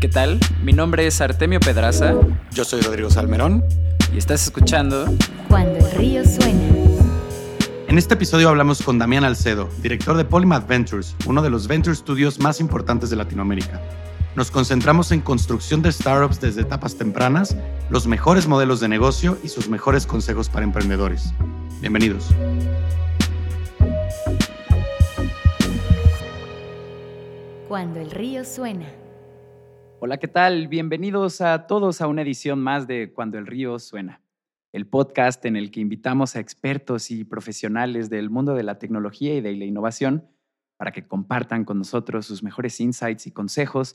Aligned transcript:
¿Qué 0.00 0.08
tal? 0.08 0.40
Mi 0.62 0.72
nombre 0.72 1.06
es 1.06 1.20
Artemio 1.20 1.60
Pedraza. 1.60 2.14
Yo 2.52 2.64
soy 2.64 2.80
Rodrigo 2.80 3.10
Salmerón. 3.10 3.62
Y 4.14 4.16
estás 4.16 4.44
escuchando 4.44 5.04
Cuando 5.46 5.76
el 5.76 5.90
río 5.92 6.24
suena. 6.24 6.58
En 7.86 7.98
este 7.98 8.14
episodio 8.14 8.48
hablamos 8.48 8.80
con 8.80 8.98
Damián 8.98 9.24
Alcedo, 9.24 9.68
director 9.82 10.16
de 10.16 10.24
Polymath 10.24 10.66
Ventures, 10.66 11.14
uno 11.26 11.42
de 11.42 11.50
los 11.50 11.68
venture 11.68 11.94
studios 11.94 12.38
más 12.40 12.60
importantes 12.60 13.10
de 13.10 13.16
Latinoamérica. 13.16 13.78
Nos 14.36 14.50
concentramos 14.50 15.12
en 15.12 15.20
construcción 15.20 15.82
de 15.82 15.92
startups 15.92 16.40
desde 16.40 16.62
etapas 16.62 16.96
tempranas, 16.96 17.54
los 17.90 18.06
mejores 18.06 18.46
modelos 18.46 18.80
de 18.80 18.88
negocio 18.88 19.36
y 19.44 19.48
sus 19.48 19.68
mejores 19.68 20.06
consejos 20.06 20.48
para 20.48 20.64
emprendedores. 20.64 21.34
Bienvenidos. 21.82 22.28
Cuando 27.68 28.00
el 28.00 28.10
río 28.10 28.46
suena. 28.46 28.99
Hola, 30.02 30.16
¿qué 30.16 30.28
tal? 30.28 30.66
Bienvenidos 30.68 31.42
a 31.42 31.66
todos 31.66 32.00
a 32.00 32.06
una 32.06 32.22
edición 32.22 32.58
más 32.58 32.86
de 32.86 33.12
Cuando 33.12 33.36
el 33.36 33.46
río 33.46 33.78
suena, 33.78 34.22
el 34.72 34.86
podcast 34.86 35.44
en 35.44 35.56
el 35.56 35.70
que 35.70 35.80
invitamos 35.80 36.34
a 36.34 36.40
expertos 36.40 37.10
y 37.10 37.22
profesionales 37.22 38.08
del 38.08 38.30
mundo 38.30 38.54
de 38.54 38.62
la 38.62 38.78
tecnología 38.78 39.34
y 39.34 39.42
de 39.42 39.54
la 39.54 39.66
innovación 39.66 40.26
para 40.78 40.90
que 40.90 41.06
compartan 41.06 41.66
con 41.66 41.76
nosotros 41.76 42.24
sus 42.24 42.42
mejores 42.42 42.80
insights 42.80 43.26
y 43.26 43.30
consejos 43.30 43.94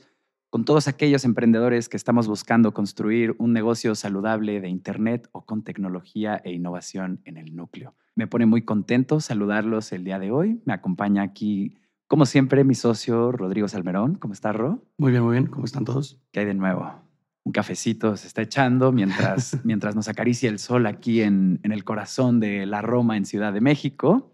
con 0.51 0.63
todos 0.63 0.87
aquellos 0.87 1.25
emprendedores 1.25 1.89
que 1.89 1.97
estamos 1.97 2.27
buscando 2.27 2.71
construir 2.71 3.33
un 3.39 3.51
negocio 3.51 3.95
saludable 3.95 4.61
de 4.61 4.69
Internet 4.69 5.27
o 5.31 5.43
con 5.43 5.63
tecnología 5.63 6.39
e 6.43 6.51
innovación 6.51 7.19
en 7.25 7.37
el 7.37 7.55
núcleo. 7.55 7.95
Me 8.13 8.27
pone 8.27 8.45
muy 8.45 8.61
contento 8.61 9.21
saludarlos 9.21 9.91
el 9.91 10.03
día 10.03 10.19
de 10.19 10.29
hoy. 10.29 10.61
Me 10.65 10.73
acompaña 10.73 11.23
aquí 11.23 11.75
como 12.07 12.25
siempre, 12.25 12.63
mi 12.63 12.75
socio 12.75 13.31
Rodrigo 13.31 13.67
Salmerón. 13.67 14.15
¿Cómo 14.15 14.33
estás, 14.33 14.55
Ro? 14.55 14.83
Muy 14.97 15.11
bien, 15.11 15.23
muy 15.23 15.33
bien. 15.33 15.47
¿Cómo 15.47 15.65
están 15.65 15.85
todos? 15.85 16.21
¿Qué 16.31 16.41
hay 16.41 16.45
de 16.45 16.53
nuevo? 16.53 17.01
Un 17.43 17.51
cafecito 17.51 18.15
se 18.17 18.27
está 18.27 18.41
echando 18.41 18.91
mientras, 18.91 19.57
mientras 19.63 19.95
nos 19.95 20.07
acaricia 20.07 20.49
el 20.49 20.59
sol 20.59 20.85
aquí 20.85 21.21
en, 21.21 21.59
en 21.63 21.71
el 21.71 21.83
corazón 21.83 22.39
de 22.39 22.65
la 22.65 22.81
Roma, 22.81 23.17
en 23.17 23.25
Ciudad 23.25 23.53
de 23.53 23.61
México. 23.61 24.31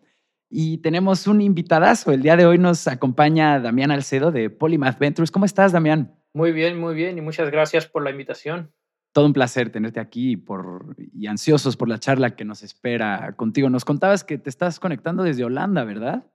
Y 0.49 0.80
tenemos 0.80 1.27
un 1.27 1.39
invitadazo. 1.39 2.11
El 2.11 2.22
día 2.22 2.36
de 2.36 2.45
hoy 2.45 2.58
nos 2.58 2.88
acompaña 2.88 3.59
Damián 3.61 3.89
Alcedo 3.89 4.31
de 4.31 4.49
Polymath 4.49 4.99
Ventures. 4.99 5.31
¿Cómo 5.31 5.45
estás, 5.45 5.72
Damián? 5.72 6.14
Muy 6.33 6.52
bien, 6.52 6.77
muy 6.77 6.94
bien. 6.94 7.17
Y 7.17 7.22
muchas 7.22 7.49
gracias 7.49 7.88
por 7.88 8.03
la 8.03 8.11
invitación. 8.11 8.69
Todo 9.14 9.25
un 9.25 9.33
placer 9.33 9.69
tenerte 9.72 10.02
aquí 10.02 10.36
por, 10.36 10.95
y 10.97 11.27
ansiosos 11.27 11.77
por 11.77 11.88
la 11.88 11.99
charla 11.99 12.36
que 12.36 12.44
nos 12.44 12.64
espera 12.64 13.33
contigo. 13.38 13.69
Nos 13.69 13.86
contabas 13.86 14.25
que 14.25 14.38
te 14.38 14.49
estás 14.49 14.80
conectando 14.80 15.23
desde 15.23 15.45
Holanda, 15.45 15.86
¿verdad? 15.86 16.25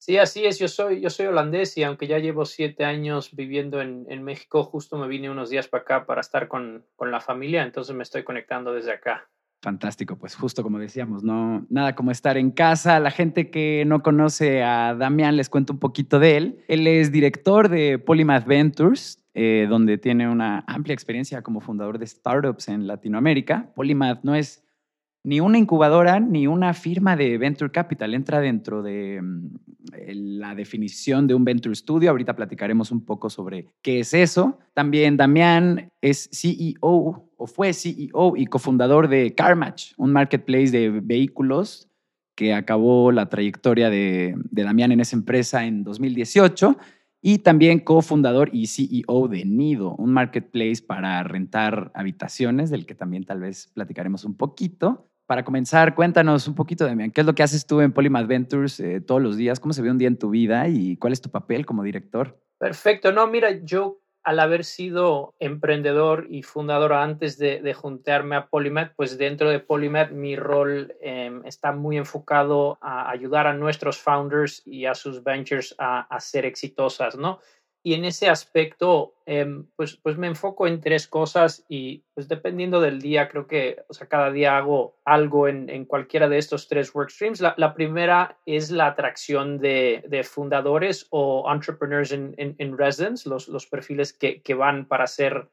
Sí, 0.00 0.16
así 0.16 0.46
es. 0.46 0.58
Yo 0.58 0.66
soy, 0.66 1.02
yo 1.02 1.10
soy 1.10 1.26
holandés 1.26 1.76
y 1.76 1.82
aunque 1.82 2.06
ya 2.06 2.18
llevo 2.18 2.46
siete 2.46 2.86
años 2.86 3.36
viviendo 3.36 3.82
en, 3.82 4.06
en 4.08 4.22
México, 4.22 4.64
justo 4.64 4.96
me 4.96 5.06
vine 5.06 5.28
unos 5.28 5.50
días 5.50 5.68
para 5.68 5.82
acá 5.82 6.06
para 6.06 6.22
estar 6.22 6.48
con, 6.48 6.86
con, 6.96 7.10
la 7.10 7.20
familia, 7.20 7.62
entonces 7.62 7.94
me 7.94 8.02
estoy 8.02 8.24
conectando 8.24 8.72
desde 8.72 8.92
acá. 8.92 9.28
Fantástico, 9.60 10.16
pues 10.16 10.34
justo 10.34 10.62
como 10.62 10.78
decíamos, 10.78 11.22
no 11.22 11.66
nada 11.68 11.94
como 11.94 12.12
estar 12.12 12.38
en 12.38 12.50
casa. 12.50 12.98
La 12.98 13.10
gente 13.10 13.50
que 13.50 13.84
no 13.86 14.02
conoce 14.02 14.62
a 14.62 14.94
Damián 14.94 15.36
les 15.36 15.50
cuento 15.50 15.74
un 15.74 15.78
poquito 15.78 16.18
de 16.18 16.38
él. 16.38 16.64
Él 16.66 16.86
es 16.86 17.12
director 17.12 17.68
de 17.68 17.98
Polymath 17.98 18.46
Ventures, 18.46 19.22
eh, 19.34 19.66
donde 19.68 19.98
tiene 19.98 20.30
una 20.30 20.64
amplia 20.66 20.94
experiencia 20.94 21.42
como 21.42 21.60
fundador 21.60 21.98
de 21.98 22.06
startups 22.06 22.68
en 22.68 22.86
Latinoamérica. 22.86 23.70
Polymath 23.74 24.22
no 24.22 24.34
es 24.34 24.64
ni 25.22 25.40
una 25.40 25.58
incubadora 25.58 26.20
ni 26.20 26.46
una 26.46 26.72
firma 26.74 27.16
de 27.16 27.36
venture 27.38 27.70
capital. 27.70 28.14
Entra 28.14 28.40
dentro 28.40 28.82
de 28.82 29.20
mm, 29.22 29.48
la 30.38 30.54
definición 30.54 31.26
de 31.26 31.34
un 31.34 31.44
venture 31.44 31.74
studio. 31.74 32.10
Ahorita 32.10 32.34
platicaremos 32.34 32.90
un 32.90 33.04
poco 33.04 33.28
sobre 33.30 33.66
qué 33.82 34.00
es 34.00 34.14
eso. 34.14 34.58
También 34.74 35.16
Damián 35.16 35.92
es 36.00 36.28
CEO 36.32 37.28
o 37.36 37.46
fue 37.46 37.72
CEO 37.72 38.36
y 38.36 38.46
cofundador 38.46 39.08
de 39.08 39.34
CarMatch, 39.34 39.92
un 39.96 40.12
marketplace 40.12 40.70
de 40.70 40.90
vehículos 40.90 41.88
que 42.34 42.54
acabó 42.54 43.12
la 43.12 43.28
trayectoria 43.28 43.90
de, 43.90 44.34
de 44.50 44.62
Damián 44.62 44.92
en 44.92 45.00
esa 45.00 45.16
empresa 45.16 45.66
en 45.66 45.84
2018 45.84 46.76
y 47.22 47.38
también 47.38 47.80
cofundador 47.80 48.48
y 48.52 48.66
CEO 48.66 49.28
de 49.28 49.44
Nido, 49.44 49.94
un 49.96 50.12
marketplace 50.12 50.82
para 50.86 51.22
rentar 51.22 51.90
habitaciones, 51.94 52.70
del 52.70 52.86
que 52.86 52.94
también 52.94 53.24
tal 53.24 53.40
vez 53.40 53.70
platicaremos 53.74 54.24
un 54.24 54.34
poquito. 54.34 55.09
Para 55.30 55.44
comenzar, 55.44 55.94
cuéntanos 55.94 56.48
un 56.48 56.56
poquito, 56.56 56.84
Damián, 56.84 57.12
¿qué 57.12 57.20
es 57.20 57.26
lo 57.28 57.36
que 57.36 57.44
haces 57.44 57.64
tú 57.64 57.80
en 57.80 57.92
Polymath 57.92 58.26
Ventures 58.26 58.80
eh, 58.80 59.00
todos 59.00 59.22
los 59.22 59.36
días? 59.36 59.60
¿Cómo 59.60 59.72
se 59.72 59.80
ve 59.80 59.88
un 59.88 59.96
día 59.96 60.08
en 60.08 60.18
tu 60.18 60.28
vida 60.28 60.66
y 60.66 60.96
cuál 60.96 61.12
es 61.12 61.20
tu 61.20 61.30
papel 61.30 61.64
como 61.64 61.84
director? 61.84 62.36
Perfecto, 62.58 63.12
no, 63.12 63.28
mira, 63.28 63.52
yo 63.62 64.00
al 64.24 64.40
haber 64.40 64.64
sido 64.64 65.36
emprendedor 65.38 66.26
y 66.30 66.42
fundador 66.42 66.94
antes 66.94 67.38
de, 67.38 67.72
juntarme 67.74 68.34
a 68.34 68.48
Polymath, 68.48 68.94
pues 68.96 69.18
dentro 69.18 69.48
de 69.50 69.60
Polymath 69.60 70.10
mi 70.10 70.34
rol 70.34 70.96
eh, 71.00 71.30
está 71.44 71.70
muy 71.70 71.96
enfocado 71.96 72.78
a 72.80 73.08
ayudar 73.08 73.46
a 73.46 73.54
nuestros 73.54 73.98
founders 73.98 74.66
y 74.66 74.86
a 74.86 74.96
sus 74.96 75.22
ventures 75.22 75.76
a 75.78 76.18
ser 76.18 76.44
exitosas, 76.44 77.16
¿no? 77.16 77.38
Y 77.82 77.94
en 77.94 78.04
ese 78.04 78.28
aspecto, 78.28 79.14
eh, 79.24 79.46
pues, 79.74 79.96
pues 79.96 80.18
me 80.18 80.26
enfoco 80.26 80.66
en 80.66 80.80
tres 80.80 81.08
cosas 81.08 81.64
y 81.66 82.04
pues 82.12 82.28
dependiendo 82.28 82.78
del 82.78 83.00
día, 83.00 83.28
creo 83.28 83.46
que, 83.46 83.82
o 83.88 83.94
sea, 83.94 84.06
cada 84.06 84.30
día 84.30 84.58
hago 84.58 84.96
algo 85.06 85.48
en, 85.48 85.70
en 85.70 85.86
cualquiera 85.86 86.28
de 86.28 86.36
estos 86.36 86.68
tres 86.68 86.94
work 86.94 87.08
streams. 87.08 87.40
La, 87.40 87.54
la 87.56 87.72
primera 87.72 88.38
es 88.44 88.70
la 88.70 88.86
atracción 88.88 89.58
de, 89.58 90.04
de 90.08 90.24
fundadores 90.24 91.06
o 91.10 91.50
entrepreneurs 91.50 92.12
in, 92.12 92.34
in, 92.36 92.54
in 92.58 92.76
residence, 92.76 93.26
los, 93.26 93.48
los 93.48 93.66
perfiles 93.66 94.12
que, 94.12 94.42
que 94.42 94.52
van 94.52 94.84
para 94.84 95.06
ser 95.06 95.48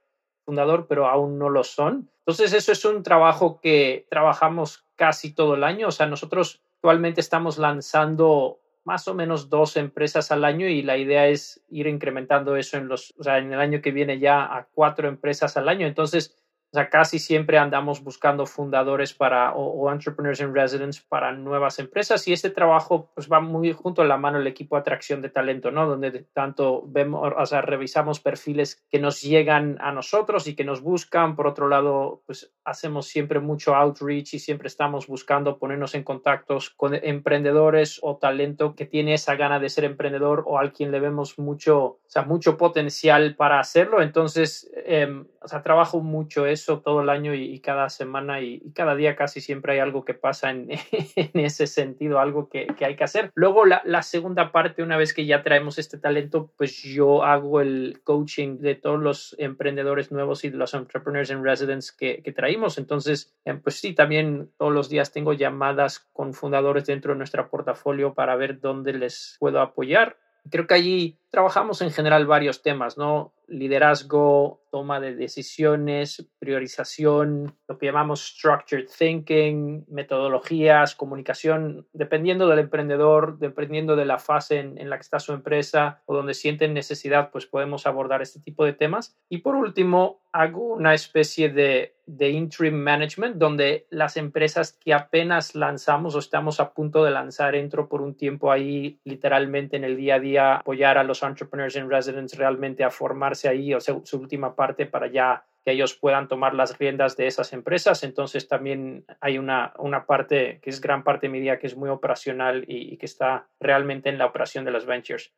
fundador, 0.45 0.87
pero 0.87 1.07
aún 1.07 1.37
no 1.39 1.49
lo 1.49 1.63
son. 1.63 2.09
Entonces, 2.19 2.51
eso 2.53 2.73
es 2.73 2.83
un 2.83 3.03
trabajo 3.03 3.61
que 3.61 4.05
trabajamos 4.09 4.85
casi 4.97 5.33
todo 5.33 5.55
el 5.55 5.63
año. 5.63 5.87
O 5.87 5.91
sea, 5.91 6.07
nosotros 6.07 6.61
actualmente 6.75 7.21
estamos 7.21 7.57
lanzando 7.57 8.59
más 8.87 9.09
o 9.09 9.13
menos 9.13 9.49
dos 9.49 9.75
empresas 9.75 10.31
al 10.31 10.45
año 10.45 10.65
y 10.65 10.81
la 10.81 10.95
idea 10.95 11.27
es 11.27 11.61
ir 11.67 11.87
incrementando 11.87 12.55
eso 12.55 12.77
en 12.77 12.87
los, 12.87 13.13
o 13.17 13.23
sea, 13.23 13.37
en 13.37 13.51
el 13.51 13.59
año 13.59 13.81
que 13.81 13.91
viene 13.91 14.17
ya 14.17 14.45
a 14.45 14.65
cuatro 14.73 15.09
empresas 15.09 15.57
al 15.57 15.67
año. 15.67 15.85
Entonces, 15.85 16.37
o 16.69 16.75
sea, 16.75 16.89
casi 16.89 17.17
siempre 17.17 17.57
andamos 17.57 18.03
buscando 18.03 18.45
fundadores 18.45 19.13
para 19.13 19.53
o, 19.53 19.85
o, 19.85 19.91
entrepreneurs 19.91 20.41
in 20.41 20.53
residence 20.53 21.01
para 21.07 21.31
nuevas 21.31 21.79
empresas 21.79 22.27
y 22.27 22.33
este 22.33 22.49
trabajo 22.49 23.09
pues 23.15 23.31
va 23.31 23.39
muy 23.39 23.71
junto 23.71 24.01
a 24.01 24.05
la 24.05 24.17
mano 24.17 24.39
el 24.39 24.47
equipo 24.47 24.75
de 24.75 24.81
atracción 24.81 25.21
de 25.21 25.29
talento, 25.29 25.71
¿no? 25.71 25.87
Donde 25.87 26.25
tanto 26.33 26.83
vemos, 26.87 27.31
o 27.37 27.45
sea, 27.45 27.61
revisamos 27.61 28.19
perfiles 28.19 28.83
que 28.89 28.99
nos 28.99 29.21
llegan 29.21 29.77
a 29.79 29.93
nosotros 29.93 30.45
y 30.47 30.55
que 30.55 30.65
nos 30.65 30.81
buscan. 30.81 31.37
Por 31.37 31.47
otro 31.47 31.69
lado, 31.69 32.21
pues 32.25 32.53
hacemos 32.65 33.07
siempre 33.07 33.39
mucho 33.39 33.73
outreach 33.73 34.33
y 34.33 34.39
siempre 34.39 34.67
estamos 34.67 35.07
buscando 35.07 35.59
ponernos 35.59 35.95
en 35.95 36.03
contactos 36.03 36.69
con 36.69 36.93
emprendedores 36.95 37.99
o 38.03 38.17
talento 38.17 38.75
que 38.75 38.85
tiene 38.85 39.13
esa 39.13 39.35
gana 39.35 39.59
de 39.59 39.69
ser 39.69 39.85
emprendedor 39.85 40.43
o 40.45 40.59
a 40.59 40.69
quien 40.71 40.91
le 40.91 40.99
vemos 40.99 41.39
mucho, 41.39 41.77
o 41.85 41.99
sea, 42.07 42.23
mucho 42.23 42.57
potencial 42.57 43.35
para 43.37 43.61
hacerlo. 43.61 44.01
Entonces, 44.01 44.69
eh, 44.75 45.23
o 45.41 45.47
sea, 45.47 45.63
trabajo 45.63 46.01
mucho 46.01 46.45
todo 46.65 47.01
el 47.01 47.09
año 47.09 47.33
y, 47.33 47.43
y 47.43 47.59
cada 47.59 47.89
semana 47.89 48.41
y, 48.41 48.61
y, 48.63 48.71
cada 48.71 48.95
día 48.95 49.15
casi 49.15 49.41
siempre 49.41 49.73
hay 49.73 49.79
algo 49.79 50.05
que 50.05 50.13
pasa 50.13 50.51
en, 50.51 50.69
en 51.15 51.39
ese 51.39 51.67
sentido, 51.67 52.19
algo 52.19 52.49
que, 52.49 52.67
que, 52.77 52.85
hay 52.85 52.95
que 52.95 53.03
hacer. 53.03 53.31
Luego 53.35 53.65
la, 53.65 53.81
la, 53.85 54.01
segunda 54.01 54.51
parte, 54.51 54.83
una 54.83 54.97
vez 54.97 55.13
que 55.13 55.25
ya 55.25 55.43
traemos 55.43 55.77
este 55.77 55.97
talento, 55.97 56.51
pues 56.57 56.81
yo 56.83 57.23
hago 57.23 57.61
el 57.61 58.01
coaching 58.03 58.57
de 58.59 58.75
todos 58.75 58.99
los 58.99 59.35
emprendedores 59.39 60.11
nuevos 60.11 60.43
y 60.43 60.49
de 60.49 60.57
los 60.57 60.73
entrepreneurs 60.73 61.29
in 61.29 61.43
residence 61.43 61.91
que, 61.97 62.21
que 62.23 62.31
traímos. 62.31 62.77
Entonces, 62.77 63.35
eh, 63.45 63.53
pues 63.55 63.79
sí, 63.79 63.93
también 63.93 64.51
todos 64.57 64.73
los 64.73 64.89
días 64.89 65.11
tengo 65.11 65.33
llamadas 65.33 65.99
con 66.13 66.33
fundadores 66.33 66.85
dentro 66.85 67.13
de 67.13 67.17
nuestro 67.17 67.49
portafolio 67.49 68.13
para 68.13 68.35
ver 68.35 68.59
dónde 68.59 68.93
les 68.93 69.37
puedo 69.39 69.61
apoyar. 69.61 70.17
Creo 70.49 70.67
que 70.67 70.73
allí 70.75 71.19
trabajamos 71.29 71.81
en 71.81 71.91
general 71.91 72.25
varios 72.25 72.61
temas, 72.61 72.97
¿no? 72.97 73.33
Liderazgo, 73.47 74.61
toma 74.71 74.99
de 74.99 75.15
decisiones, 75.15 76.29
priorización, 76.39 77.55
lo 77.67 77.77
que 77.77 77.85
llamamos 77.85 78.25
structured 78.25 78.87
thinking, 78.87 79.85
metodologías, 79.87 80.95
comunicación, 80.95 81.87
dependiendo 81.93 82.47
del 82.47 82.59
emprendedor, 82.59 83.39
dependiendo 83.39 83.95
de 83.95 84.05
la 84.05 84.19
fase 84.19 84.59
en, 84.59 84.77
en, 84.77 84.89
la 84.89 84.97
que 84.97 85.01
está 85.01 85.19
su 85.19 85.33
empresa 85.33 86.01
o 86.05 86.15
donde 86.15 86.33
sienten 86.33 86.73
necesidad, 86.73 87.31
pues 87.31 87.45
podemos 87.45 87.87
abordar 87.87 88.21
este 88.21 88.39
tipo 88.39 88.65
de 88.65 88.73
temas. 88.73 89.17
Y 89.29 89.39
por 89.39 89.55
último, 89.55 90.21
hago 90.31 90.73
una 90.73 90.93
especie 90.93 91.49
de, 91.49 91.95
de 92.05 92.29
interim 92.29 92.75
management 92.75 93.37
donde 93.37 93.87
las 93.89 94.17
empresas 94.17 94.73
que 94.73 94.93
apenas 94.93 95.55
lanzamos 95.55 96.15
o 96.15 96.19
estamos 96.19 96.59
a 96.59 96.73
punto 96.73 97.03
de 97.03 97.11
lanzar, 97.11 97.55
entro 97.55 97.89
por 97.89 98.01
un 98.01 98.15
tiempo 98.15 98.51
ahí 98.51 98.99
literalmente 99.03 99.77
en 99.77 99.83
el 99.83 99.97
día 99.97 100.15
a 100.15 100.19
día 100.19 100.55
apoyar 100.57 100.97
a 100.97 101.03
los 101.03 101.23
entrepreneurs 101.23 101.75
in 101.75 101.89
residence 101.89 102.35
realmente 102.37 102.83
a 102.83 102.89
formarse 103.37 103.47
ahí, 103.49 103.73
o 103.73 103.79
sea, 103.79 103.95
su 104.03 104.17
última 104.17 104.55
parte 104.55 104.85
para 104.85 105.07
ya 105.11 105.45
que 105.63 105.71
ellos 105.71 105.95
puedan 105.95 106.27
tomar 106.27 106.53
las 106.53 106.77
riendas 106.77 107.17
de 107.17 107.27
esas 107.27 107.51
empresas. 107.53 108.03
Entonces 108.03 108.47
también 108.47 109.05
hay 109.19 109.37
una, 109.37 109.73
una 109.79 110.05
parte 110.05 110.59
que 110.61 110.69
es 110.69 110.79
gran 110.79 111.03
parte 111.03 111.27
de 111.27 111.33
mi 111.33 111.39
día 111.41 111.59
que 111.59 111.67
es 111.67 111.75
muy 111.75 111.89
operacional 111.89 112.63
y, 112.67 112.93
y 112.93 112.97
que 112.97 113.05
está 113.05 113.47
realmente 113.59 114.09
en 114.09 114.17
la 114.17 114.25
operación 114.25 114.65
de 114.65 114.71
las 114.71 114.85
ventures. 114.85 115.33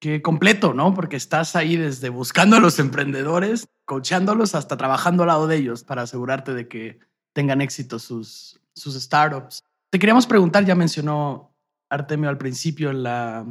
qué 0.00 0.20
completo, 0.20 0.74
¿no? 0.74 0.94
Porque 0.94 1.16
estás 1.16 1.54
ahí 1.56 1.76
desde 1.76 2.08
buscando 2.08 2.56
a 2.56 2.60
los 2.60 2.78
emprendedores, 2.78 3.68
coachándolos, 3.84 4.54
hasta 4.54 4.76
trabajando 4.76 5.22
al 5.22 5.28
lado 5.28 5.46
de 5.46 5.56
ellos 5.56 5.84
para 5.84 6.02
asegurarte 6.02 6.54
de 6.54 6.66
que 6.66 6.98
tengan 7.32 7.60
éxito 7.60 7.98
sus, 7.98 8.60
sus 8.74 8.94
startups. 8.94 9.64
Te 9.90 9.98
queríamos 9.98 10.26
preguntar, 10.26 10.64
ya 10.64 10.74
mencionó 10.74 11.54
Artemio 11.88 12.28
al 12.28 12.38
principio 12.38 12.90
en 12.90 13.02
la, 13.02 13.46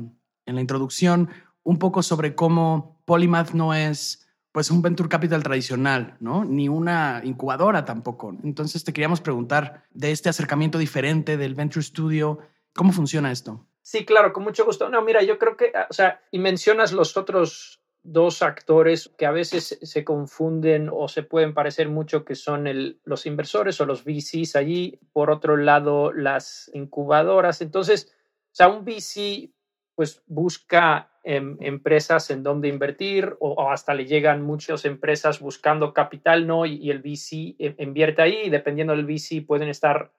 en 0.46 0.56
la 0.56 0.62
introducción, 0.62 1.30
un 1.68 1.80
poco 1.80 2.02
sobre 2.02 2.34
cómo 2.34 3.02
Polymath 3.04 3.52
no 3.52 3.74
es 3.74 4.26
pues 4.54 4.72
un 4.72 4.82
venture 4.82 5.10
capital 5.10 5.44
tradicional, 5.44 6.16
¿no? 6.22 6.46
Ni 6.46 6.70
una 6.70 7.20
incubadora 7.26 7.84
tampoco. 7.84 8.34
Entonces 8.42 8.86
te 8.86 8.94
queríamos 8.94 9.20
preguntar 9.20 9.84
de 9.92 10.12
este 10.12 10.30
acercamiento 10.30 10.78
diferente 10.78 11.36
del 11.36 11.56
venture 11.56 11.84
studio, 11.84 12.40
¿cómo 12.74 12.94
funciona 12.94 13.34
esto? 13.34 13.68
Sí, 13.82 14.06
claro, 14.06 14.32
con 14.32 14.44
mucho 14.44 14.64
gusto. 14.64 14.88
No, 14.88 15.02
mira, 15.02 15.22
yo 15.24 15.38
creo 15.38 15.58
que, 15.58 15.74
o 15.90 15.94
sea, 15.94 16.22
y 16.32 16.40
mencionas 16.40 16.94
los 16.94 17.18
otros 17.18 17.82
dos 18.02 18.42
actores 18.44 19.14
que 19.18 19.26
a 19.26 19.32
veces 19.32 19.78
se 19.82 20.06
confunden 20.06 20.90
o 20.90 21.10
se 21.10 21.24
pueden 21.24 21.54
parecer 21.54 21.90
mucho, 21.90 22.24
que 22.24 22.36
son 22.36 22.68
el, 22.68 23.02
los 23.04 23.26
inversores 23.26 23.82
o 23.82 23.86
los 23.86 24.06
VCs 24.06 24.56
allí, 24.56 25.02
por 25.12 25.30
otro 25.30 25.58
lado, 25.58 26.14
las 26.14 26.72
incubadoras. 26.74 27.60
Entonces, 27.60 28.16
o 28.54 28.56
sea, 28.56 28.70
un 28.70 28.86
VC 28.86 29.52
pues 29.98 30.22
busca 30.28 31.10
em, 31.30 31.58
empresas 31.60 32.30
en 32.32 32.42
donde 32.42 32.70
invertir 32.70 33.36
o, 33.42 33.70
hasta 33.70 33.94
le 33.94 34.06
llegan 34.06 34.44
muchas 34.44 34.86
empresas 34.86 35.42
buscando 35.42 35.94
capital, 35.94 36.48
¿no? 36.48 36.66
Y, 36.66 36.90
el 36.90 37.00
VC 37.00 37.56
eh, 37.60 37.76
invierte 37.80 38.22
ahí 38.22 38.44
y 38.46 38.50
dependiendo 38.50 38.96
del 38.96 39.06
VC 39.06 39.46
pueden 39.46 39.68
estar 39.68 40.12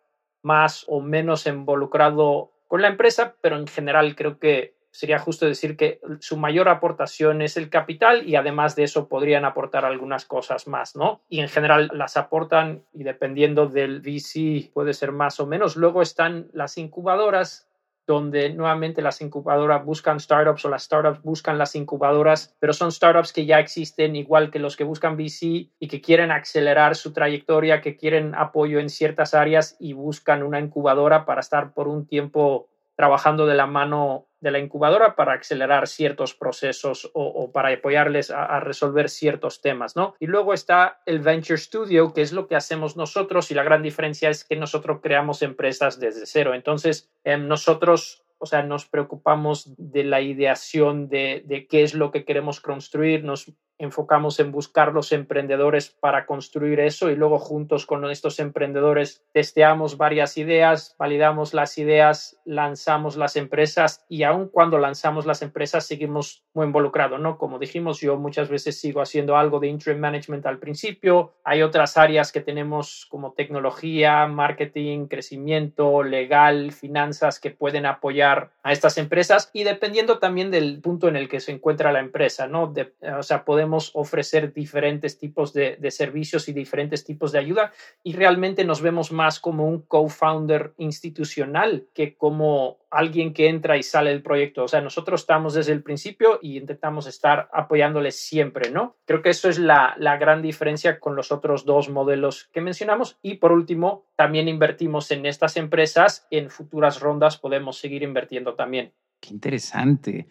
más 0.43 0.85
o 0.87 1.01
menos 1.01 1.47
involucrado 1.47 2.53
con 2.67 2.83
la 2.83 2.89
empresa, 2.89 3.37
pero 3.41 3.57
en 3.57 3.67
general 3.67 4.15
creo 4.17 4.39
que 4.39 4.75
sería 4.91 5.19
justo 5.19 5.47
decir 5.47 5.79
que 5.79 6.01
su 6.21 6.37
mayor 6.37 6.69
aportación 6.69 7.41
es 7.41 7.57
el 7.57 7.71
capital 7.71 8.29
y 8.29 8.37
además 8.37 8.77
de 8.77 8.85
eso 8.85 9.09
podrían 9.09 9.47
aportar 9.47 9.87
algunas 9.87 10.27
cosas 10.27 10.67
más, 10.67 10.95
¿no? 10.95 11.23
Y 11.31 11.41
en 11.41 11.49
general 11.49 11.91
las 11.95 12.19
aportan 12.19 12.83
y 12.93 13.05
dependiendo 13.05 13.67
del 13.67 14.01
VC 14.01 14.71
puede 14.75 14.93
ser 14.93 15.13
más 15.13 15.41
o 15.41 15.47
menos. 15.47 15.77
Luego 15.77 16.03
están 16.03 16.49
las 16.53 16.77
incubadoras 16.77 17.68
donde 18.09 18.49
nuevamente 18.49 19.03
las 19.03 19.21
incubadoras 19.21 19.85
buscan 19.85 20.19
startups 20.19 20.65
o 20.65 20.71
las 20.71 20.85
startups 20.85 21.23
buscan 21.23 21.59
las 21.59 21.75
incubadoras, 21.75 22.57
pero 22.59 22.73
son 22.73 22.91
startups 22.91 23.35
que 23.35 23.45
ya 23.45 23.61
existen 23.61 24.17
igual 24.17 24.51
que 24.51 24.59
los 24.59 24.77
que 24.77 24.85
buscan 24.85 25.15
VC 25.15 25.71
y 25.79 25.89
que 25.89 26.01
quieren 26.01 26.31
acelerar 26.31 26.97
su 26.97 27.13
trayectoria, 27.13 27.83
que 27.83 27.99
quieren 27.99 28.35
apoyo 28.35 28.81
en 28.81 28.89
ciertas 28.89 29.35
áreas 29.35 29.77
y 29.79 29.93
buscan 29.93 30.43
una 30.43 30.59
incubadora 30.59 31.27
para 31.27 31.41
estar 31.41 31.75
por 31.75 31.87
un 31.87 32.07
tiempo 32.07 32.71
trabajando 32.97 33.45
de 33.45 33.55
la 33.55 33.67
mano 33.67 34.28
de 34.41 34.51
la 34.51 34.59
incubadora 34.59 35.17
para 35.17 35.35
acelerar 35.35 35.89
ciertos 35.89 36.35
procesos 36.35 37.11
o, 37.15 37.51
para 37.53 37.73
apoyarles 37.73 38.31
a, 38.31 38.61
resolver 38.61 39.09
ciertos 39.09 39.61
temas, 39.61 39.97
¿no? 39.97 40.15
Y 40.21 40.27
luego 40.27 40.55
está 40.55 41.01
el 41.07 41.21
Venture 41.21 41.59
Studio, 41.59 42.13
que 42.13 42.23
es 42.23 42.33
lo 42.33 42.47
que 42.47 42.57
hacemos 42.57 42.97
nosotros 42.97 43.51
y 43.51 43.55
la 43.55 43.63
gran 43.63 43.83
diferencia 43.83 44.31
es 44.31 44.45
que 44.45 44.57
nosotros 44.57 45.01
creamos 45.03 45.43
empresas 45.43 45.99
desde 45.99 46.27
cero. 46.27 46.55
Entonces, 46.55 47.11
em, 47.25 47.47
nosotros 47.47 48.25
o 48.41 48.47
sea, 48.47 48.63
nos 48.63 48.87
preocupamos 48.87 49.75
de 49.77 50.05
la 50.05 50.21
ideación 50.21 51.09
de, 51.09 51.43
de, 51.45 51.67
qué 51.67 51.83
es 51.83 51.95
lo 51.95 52.13
que 52.13 52.25
queremos 52.25 52.61
construir, 52.61 53.25
nos 53.25 53.53
enfocamos 53.79 54.41
en 54.41 54.53
buscar 54.53 54.93
los 54.93 55.13
emprendedores 55.13 55.89
para 55.89 56.27
construir 56.27 56.81
eso 56.81 57.11
y 57.11 57.17
luego 57.17 57.39
juntos 57.39 57.87
con 57.87 58.05
estos 58.11 58.41
emprendedores 58.41 59.25
testeamos 59.33 59.97
varias 59.97 60.37
ideas, 60.37 60.97
validamos 60.99 61.55
las 61.55 61.79
ideas, 61.79 62.41
lanzamos 62.45 63.17
las 63.17 63.37
empresas 63.37 64.05
y 64.09 64.25
aun 64.25 64.49
cuando 64.49 64.79
lanzamos 64.79 65.27
las 65.27 65.43
empresas 65.43 65.87
seguimos 65.87 66.45
muy 66.55 66.67
involucrados, 66.67 67.21
¿no? 67.21 67.39
Como 67.39 67.59
dijimos, 67.59 68.01
yo 68.01 68.17
muchas 68.17 68.49
veces 68.49 68.81
sigo 68.81 69.01
haciendo 69.01 69.37
algo 69.37 69.61
de 69.61 69.69
interim 69.69 70.01
management 70.01 70.47
al 70.47 70.59
principio, 70.59 71.35
hay 71.45 71.63
otras 71.63 71.97
áreas 71.97 72.33
que 72.33 72.41
tenemos 72.41 73.07
como 73.09 73.33
tecnología, 73.33 74.27
marketing, 74.27 75.07
crecimiento, 75.07 76.03
legal, 76.03 76.73
finanzas 76.73 77.39
que 77.39 77.51
pueden 77.51 77.87
apoyar 77.87 78.51
a 78.63 78.73
estas 78.73 78.99
empresas 78.99 79.51
y 79.53 79.65
dependiendo 79.65 80.19
también 80.19 80.51
del 80.51 80.81
punto 80.81 81.09
en 81.09 81.17
el 81.17 81.29
que 81.29 81.41
se 81.41 81.53
encuentra 81.53 81.93
la 81.93 82.01
empresa, 82.01 82.49
¿no? 82.49 82.73
o 83.19 83.23
sea, 83.23 83.45
podemos 83.45 83.68
ofrecer 83.95 84.53
diferentes 84.53 85.19
tipos 85.19 85.53
de, 85.53 85.79
servicios 85.91 86.49
y 86.49 86.53
diferentes 86.53 87.05
tipos 87.05 87.33
de 87.33 87.39
ayuda 87.39 87.73
y 88.03 88.13
realmente 88.13 88.65
nos 88.65 88.83
vemos 88.83 89.13
más 89.13 89.41
como 89.41 89.67
un 89.67 89.83
co-founder 89.83 90.75
institucional 90.79 91.87
que 91.95 92.17
como 92.17 92.79
alguien 92.91 93.33
que 93.33 93.49
entra 93.49 93.77
y 93.77 93.83
sale 93.83 94.11
del 94.11 94.23
proyecto. 94.23 94.65
O 94.65 94.69
sea, 94.69 94.81
nosotros 94.81 95.21
estamos 95.21 95.55
desde 95.55 95.73
el 95.73 95.83
principio 95.83 96.39
y 96.41 96.57
intentamos 96.57 97.07
estar 97.07 97.49
apoyándoles 97.53 98.17
siempre, 98.17 98.71
¿no? 98.71 98.97
Creo 99.05 99.23
que 99.23 99.31
eso 99.31 99.49
es 99.49 99.59
la, 99.59 99.95
la 99.99 100.17
gran 100.17 100.43
diferencia 100.43 100.99
con 101.01 101.17
los 101.17 101.33
otros 101.33 101.65
dos 101.65 101.89
modelos 101.89 102.49
que 102.53 102.61
mencionamos. 102.61 103.19
Y 103.23 103.35
por 103.35 103.53
último, 103.53 104.07
también 104.17 104.49
invertimos 104.49 105.11
en 105.11 105.27
estas 105.27 105.57
empresas. 105.57 106.27
En 106.31 106.51
futuras 106.51 107.01
rondas 107.01 107.39
podemos 107.39 107.79
seguir 107.79 108.03
invirtiendo 108.03 108.55
también. 108.55 108.93
Qué 109.21 109.35
interesante. 109.35 110.27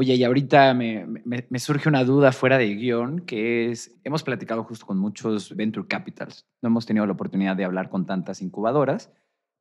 Oye, 0.00 0.14
y 0.14 0.22
ahorita 0.22 0.74
me, 0.74 1.58
surge 1.58 1.88
una 1.88 2.04
duda 2.04 2.30
fuera 2.30 2.56
de 2.56 2.72
guion, 2.72 3.18
que 3.18 3.72
es, 3.72 3.98
hemos 4.04 4.22
platicado 4.22 4.62
justo 4.62 4.86
con 4.86 4.96
muchos 4.96 5.56
venture 5.56 5.88
capitals, 5.88 6.46
no 6.62 6.68
hemos 6.68 6.86
tenido 6.86 7.04
la 7.04 7.14
oportunidad 7.14 7.56
de 7.56 7.64
hablar 7.64 7.90
con 7.90 8.06
tantas 8.06 8.40
incubadoras, 8.40 9.10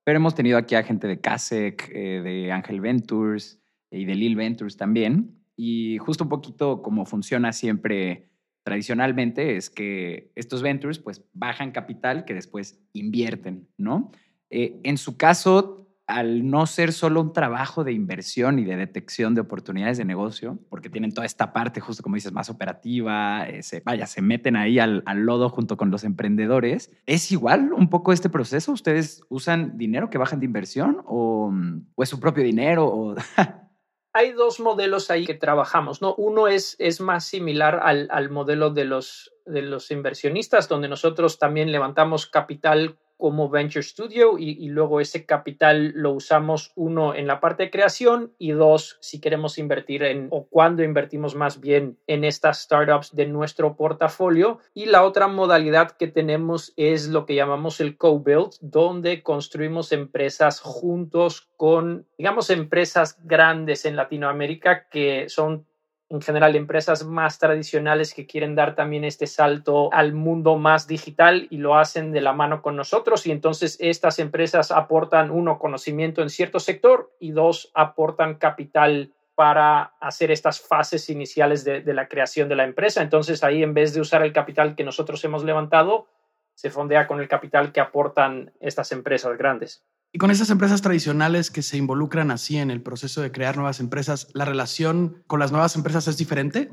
pero 0.04 0.18
hemos 0.18 0.36
tenido 0.36 0.60
aquí 0.60 0.76
a 0.76 0.84
gente 0.84 1.08
de 1.08 1.20
CASEC, 1.22 1.90
eh, 1.92 2.22
de 2.22 2.52
Angel 2.52 2.82
Ventures 2.82 3.60
y 3.90 4.06
de 4.06 4.14
Lil 4.14 4.36
Ventures 4.36 4.78
también, 4.78 5.42
y 5.56 5.98
justo 5.98 6.26
un 6.26 6.30
poquito 6.30 6.84
cómo 6.84 7.08
funciona 7.08 7.52
siempre 7.52 8.30
tradicionalmente 8.62 9.58
es 9.58 9.72
que 9.72 10.32
estos 10.36 10.62
ventures 10.62 11.00
pues 11.00 11.24
bajan 11.34 11.72
capital 11.72 12.26
que 12.26 12.36
después 12.36 12.80
invierten, 12.94 13.68
¿no? 13.76 14.12
Eh, 14.52 14.80
en 14.84 15.00
su 15.00 15.18
caso, 15.18 15.87
al 16.08 16.50
no 16.50 16.66
ser 16.66 16.94
solo 16.94 17.20
un 17.20 17.34
trabajo 17.34 17.84
de 17.84 17.92
inversión 17.92 18.60
y 18.60 18.64
de 18.64 18.78
detección 18.78 19.36
de 19.36 19.42
oportunidades 19.42 19.98
de 19.98 20.06
negocio, 20.06 20.58
porque 20.70 20.90
tienen 20.90 21.14
toda 21.14 21.26
esta 21.26 21.52
parte, 21.52 21.82
justo 21.82 22.02
como 22.02 22.16
dices, 22.16 22.32
más 22.32 22.50
operativa, 22.50 23.48
eh, 23.48 23.62
se, 23.62 23.82
vaya, 23.82 24.08
se 24.08 24.22
meten 24.22 24.56
ahí 24.56 24.80
al, 24.80 25.04
lodo 25.06 25.50
junto 25.50 25.76
con 25.76 25.92
los 25.92 26.06
emprendedores. 26.06 26.92
¿Es 27.06 27.32
igual 27.34 27.74
un 27.74 27.90
poco 27.90 28.14
este 28.14 28.30
proceso? 28.30 28.72
¿Ustedes 28.72 29.22
usan 29.28 29.78
dinero 29.78 30.10
que 30.10 30.18
bajan 30.18 30.40
de 30.40 30.46
inversión 30.46 31.04
o, 31.06 31.54
es 31.98 32.08
su 32.08 32.22
propio 32.22 32.44
dinero? 32.44 33.16
Hay 34.14 34.32
dos 34.32 34.62
modelos 34.62 35.12
ahí 35.12 35.26
que 35.26 35.36
trabajamos, 35.36 36.02
¿no? 36.02 36.16
Uno 36.16 36.48
es, 36.48 36.78
es 36.80 37.02
más 37.02 37.26
similar 37.26 37.82
al, 37.84 38.08
al 38.12 38.30
modelo 38.30 38.72
de 38.72 38.86
los, 38.86 39.34
de 39.46 39.62
los 39.62 39.92
inversionistas, 39.92 40.70
donde 40.70 40.88
nosotros 40.88 41.38
también 41.38 41.72
levantamos 41.72 42.26
capital 42.26 42.98
como 43.18 43.50
Venture 43.50 43.84
Studio 43.84 44.38
y, 44.38 44.68
luego 44.70 45.02
ese 45.02 45.26
capital 45.26 45.92
lo 45.96 46.12
usamos 46.12 46.72
uno 46.76 47.16
en 47.16 47.28
la 47.28 47.40
parte 47.40 47.64
de 47.64 47.72
creación 47.72 48.34
y 48.38 48.52
dos 48.52 48.98
si 49.02 49.20
queremos 49.20 49.58
invertir 49.58 50.04
en 50.04 50.28
o 50.30 50.46
cuando 50.46 50.84
invertimos 50.84 51.36
más 51.36 51.60
bien 51.60 51.98
en 52.08 52.24
estas 52.24 52.62
startups 52.64 53.16
de 53.16 53.26
nuestro 53.26 53.76
portafolio. 53.76 54.60
Y 54.74 54.86
la 54.86 55.04
otra 55.04 55.28
modalidad 55.28 55.92
que 55.92 56.08
tenemos 56.08 56.74
es 56.78 57.08
lo 57.08 57.26
que 57.26 57.36
llamamos 57.36 57.80
el 57.80 57.98
co-build 57.98 58.52
donde 58.62 59.24
construimos 59.24 59.92
empresas 59.92 60.60
juntos 60.60 61.50
con 61.58 62.06
digamos 62.18 62.50
empresas 62.50 63.18
grandes 63.24 63.86
en 63.86 63.96
Latinoamérica 63.96 64.88
que 64.90 65.30
son 65.30 65.66
en 66.10 66.22
general 66.22 66.56
empresas 66.56 67.06
más 67.06 67.38
tradicionales 67.38 68.14
que 68.14 68.26
quieren 68.26 68.56
dar 68.56 68.76
también 68.76 69.04
este 69.04 69.28
salto 69.28 69.90
al 69.92 70.14
mundo 70.14 70.56
más 70.56 70.88
digital 70.88 71.48
y 71.50 71.58
lo 71.58 71.78
hacen 71.78 72.12
de 72.12 72.22
la 72.22 72.32
mano 72.32 72.62
con 72.62 72.78
nosotros 72.78 73.28
y 73.28 73.32
entonces 73.32 73.78
estas 73.82 74.20
empresas 74.20 74.72
aportan 74.72 75.32
uno 75.32 75.60
conocimiento 75.60 76.22
en 76.22 76.30
cierto 76.30 76.60
sector 76.60 77.12
y 77.20 77.32
dos 77.32 77.72
aportan 77.74 78.36
capital 78.36 79.12
para 79.36 79.94
hacer 80.00 80.32
estas 80.32 80.62
fases 80.62 81.10
iniciales 81.10 81.64
de, 81.64 81.84
la 81.94 82.08
creación 82.08 82.50
de 82.50 82.56
la 82.56 82.64
empresa. 82.64 83.04
Entonces 83.04 83.44
ahí 83.44 83.62
en 83.62 83.76
vez 83.76 83.94
de 83.94 84.02
usar 84.02 84.24
el 84.24 84.34
capital 84.34 84.76
que 84.76 84.84
nosotros 84.84 85.24
hemos 85.26 85.44
levantado, 85.44 86.08
se 86.56 86.72
fondea 86.72 87.06
con 87.06 87.20
el 87.20 87.28
capital 87.28 87.72
que 87.72 87.80
aportan 87.80 88.52
estas 88.60 88.92
empresas 88.92 89.38
grandes. 89.38 89.84
Y 90.18 90.20
con 90.20 90.32
esas 90.32 90.50
empresas 90.50 90.82
tradicionales 90.82 91.52
que 91.52 91.62
se 91.62 91.78
involucran 91.78 92.32
así 92.32 92.58
en 92.58 92.72
el 92.72 92.82
proceso 92.82 93.22
de 93.22 93.32
crear 93.32 93.56
nuevas 93.56 93.80
empresas, 93.80 94.32
¿la 94.34 94.46
relación 94.46 95.24
con 95.28 95.40
las 95.40 95.52
nuevas 95.52 95.76
empresas 95.76 96.08
es 96.08 96.18
diferente? 96.18 96.72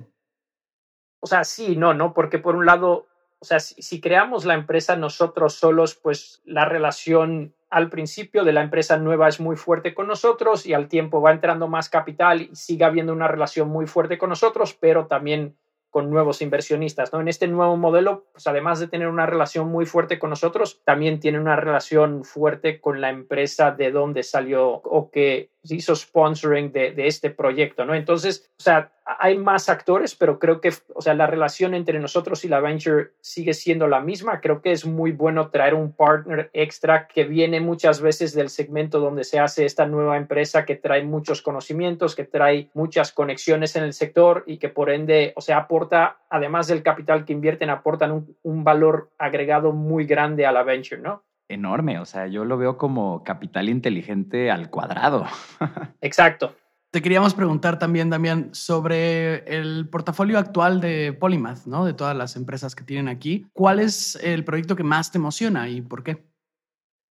O 1.20 1.26
sea, 1.26 1.44
sí, 1.44 1.76
no, 1.76 1.92
no, 1.92 2.14
porque 2.14 2.38
por 2.38 2.56
un 2.56 2.64
lado, 2.64 3.06
o 3.40 3.44
sea, 3.44 3.60
si, 3.60 4.00
creamos 4.00 4.46
la 4.46 4.54
empresa 4.54 4.96
nosotros 4.96 5.56
solos, 5.56 5.94
pues 5.94 6.40
la 6.46 6.64
relación 6.64 7.54
al 7.68 7.90
principio 7.90 8.44
de 8.44 8.54
la 8.54 8.62
empresa 8.62 8.96
nueva 8.96 9.28
es 9.28 9.40
muy 9.40 9.56
fuerte 9.56 9.92
con 9.92 10.06
nosotros 10.06 10.64
y 10.64 10.72
al 10.72 10.88
tiempo 10.88 11.20
va 11.20 11.32
entrando 11.32 11.68
más 11.68 11.90
capital 11.90 12.40
y 12.40 12.56
sigue 12.56 12.86
habiendo 12.86 13.12
una 13.12 13.28
relación 13.28 13.68
muy 13.68 13.86
fuerte 13.86 14.16
con 14.16 14.30
nosotros, 14.30 14.72
pero 14.72 15.06
también 15.06 15.58
con 15.94 16.10
nuevos 16.10 16.42
inversionistas. 16.42 17.12
¿no? 17.12 17.20
En 17.20 17.28
este 17.28 17.46
nuevo 17.46 17.76
modelo, 17.76 18.26
pues 18.32 18.48
además 18.48 18.80
de 18.80 18.88
tener 18.88 19.06
una 19.06 19.26
relación 19.26 19.68
muy 19.68 19.86
fuerte 19.86 20.18
con 20.18 20.28
nosotros, 20.28 20.82
también 20.82 21.20
tiene 21.20 21.38
una 21.38 21.54
relación 21.54 22.24
fuerte 22.24 22.80
con 22.80 23.00
la 23.00 23.10
empresa 23.10 23.70
de 23.70 23.92
donde 23.92 24.24
salió 24.24 24.70
o 24.70 25.12
que 25.12 25.53
hizo 25.70 25.96
sponsoring 25.96 26.72
de, 26.72 26.94
este 27.06 27.30
proyecto. 27.30 27.84
¿no? 27.84 27.94
Entonces, 27.94 28.50
o 28.58 28.62
sea, 28.62 28.92
hay 29.06 29.36
más 29.36 29.68
actores, 29.68 30.14
pero 30.14 30.38
creo 30.38 30.60
que, 30.60 30.72
o 30.94 31.02
sea, 31.02 31.14
la 31.14 31.26
relación 31.26 31.74
entre 31.74 31.98
nosotros 31.98 32.44
y 32.44 32.48
la 32.48 32.60
venture 32.60 33.10
sigue 33.20 33.52
siendo 33.52 33.86
la 33.86 34.00
misma. 34.00 34.40
Creo 34.40 34.62
que 34.62 34.72
es 34.72 34.86
muy 34.86 35.12
bueno 35.12 35.50
traer 35.50 35.74
un 35.74 35.92
partner 35.92 36.50
extra 36.52 37.06
que 37.06 37.24
viene 37.24 37.60
muchas 37.60 38.00
veces 38.00 38.34
del 38.34 38.48
segmento 38.48 39.00
donde 39.00 39.24
se 39.24 39.38
hace 39.38 39.64
esta 39.64 39.86
nueva 39.86 40.16
empresa 40.16 40.64
que 40.64 40.76
trae 40.76 41.02
muchos 41.02 41.42
conocimientos, 41.42 42.14
que 42.14 42.24
trae 42.24 42.70
muchas 42.74 43.12
conexiones 43.12 43.76
en 43.76 43.84
el 43.84 43.92
sector 43.92 44.44
y 44.46 44.58
que 44.58 44.68
por 44.68 44.90
ende, 44.90 45.32
o 45.36 45.40
sea, 45.40 45.58
aporta, 45.58 46.18
además 46.30 46.66
del 46.66 46.82
capital 46.82 47.24
que 47.24 47.32
invierten, 47.32 47.70
aportan 47.70 48.12
un, 48.12 48.36
un 48.42 48.64
valor 48.64 49.10
agregado 49.18 49.72
muy 49.72 50.06
grande 50.06 50.46
a 50.46 50.52
la 50.52 50.62
venture, 50.62 51.00
¿no? 51.00 51.22
Enorme, 51.48 51.98
o 51.98 52.04
sea, 52.06 52.26
yo 52.26 52.44
lo 52.44 52.56
veo 52.56 52.78
como 52.78 53.22
capital 53.22 53.68
inteligente 53.68 54.50
al 54.50 54.70
cuadrado. 54.70 55.26
Exacto. 56.00 56.54
Te 56.90 57.02
queríamos 57.02 57.34
preguntar 57.34 57.78
también, 57.78 58.08
Damián, 58.08 58.54
sobre 58.54 59.38
el 59.58 59.88
portafolio 59.88 60.38
actual 60.38 60.80
de 60.80 61.12
Polymath, 61.12 61.66
¿no? 61.66 61.84
De 61.84 61.92
todas 61.92 62.16
las 62.16 62.36
empresas 62.36 62.76
que 62.76 62.84
tienen 62.84 63.08
aquí. 63.08 63.48
¿Cuál 63.52 63.80
es 63.80 64.16
el 64.22 64.44
proyecto 64.44 64.76
que 64.76 64.84
más 64.84 65.10
te 65.10 65.18
emociona 65.18 65.68
y 65.68 65.82
por 65.82 66.04
qué? 66.04 66.24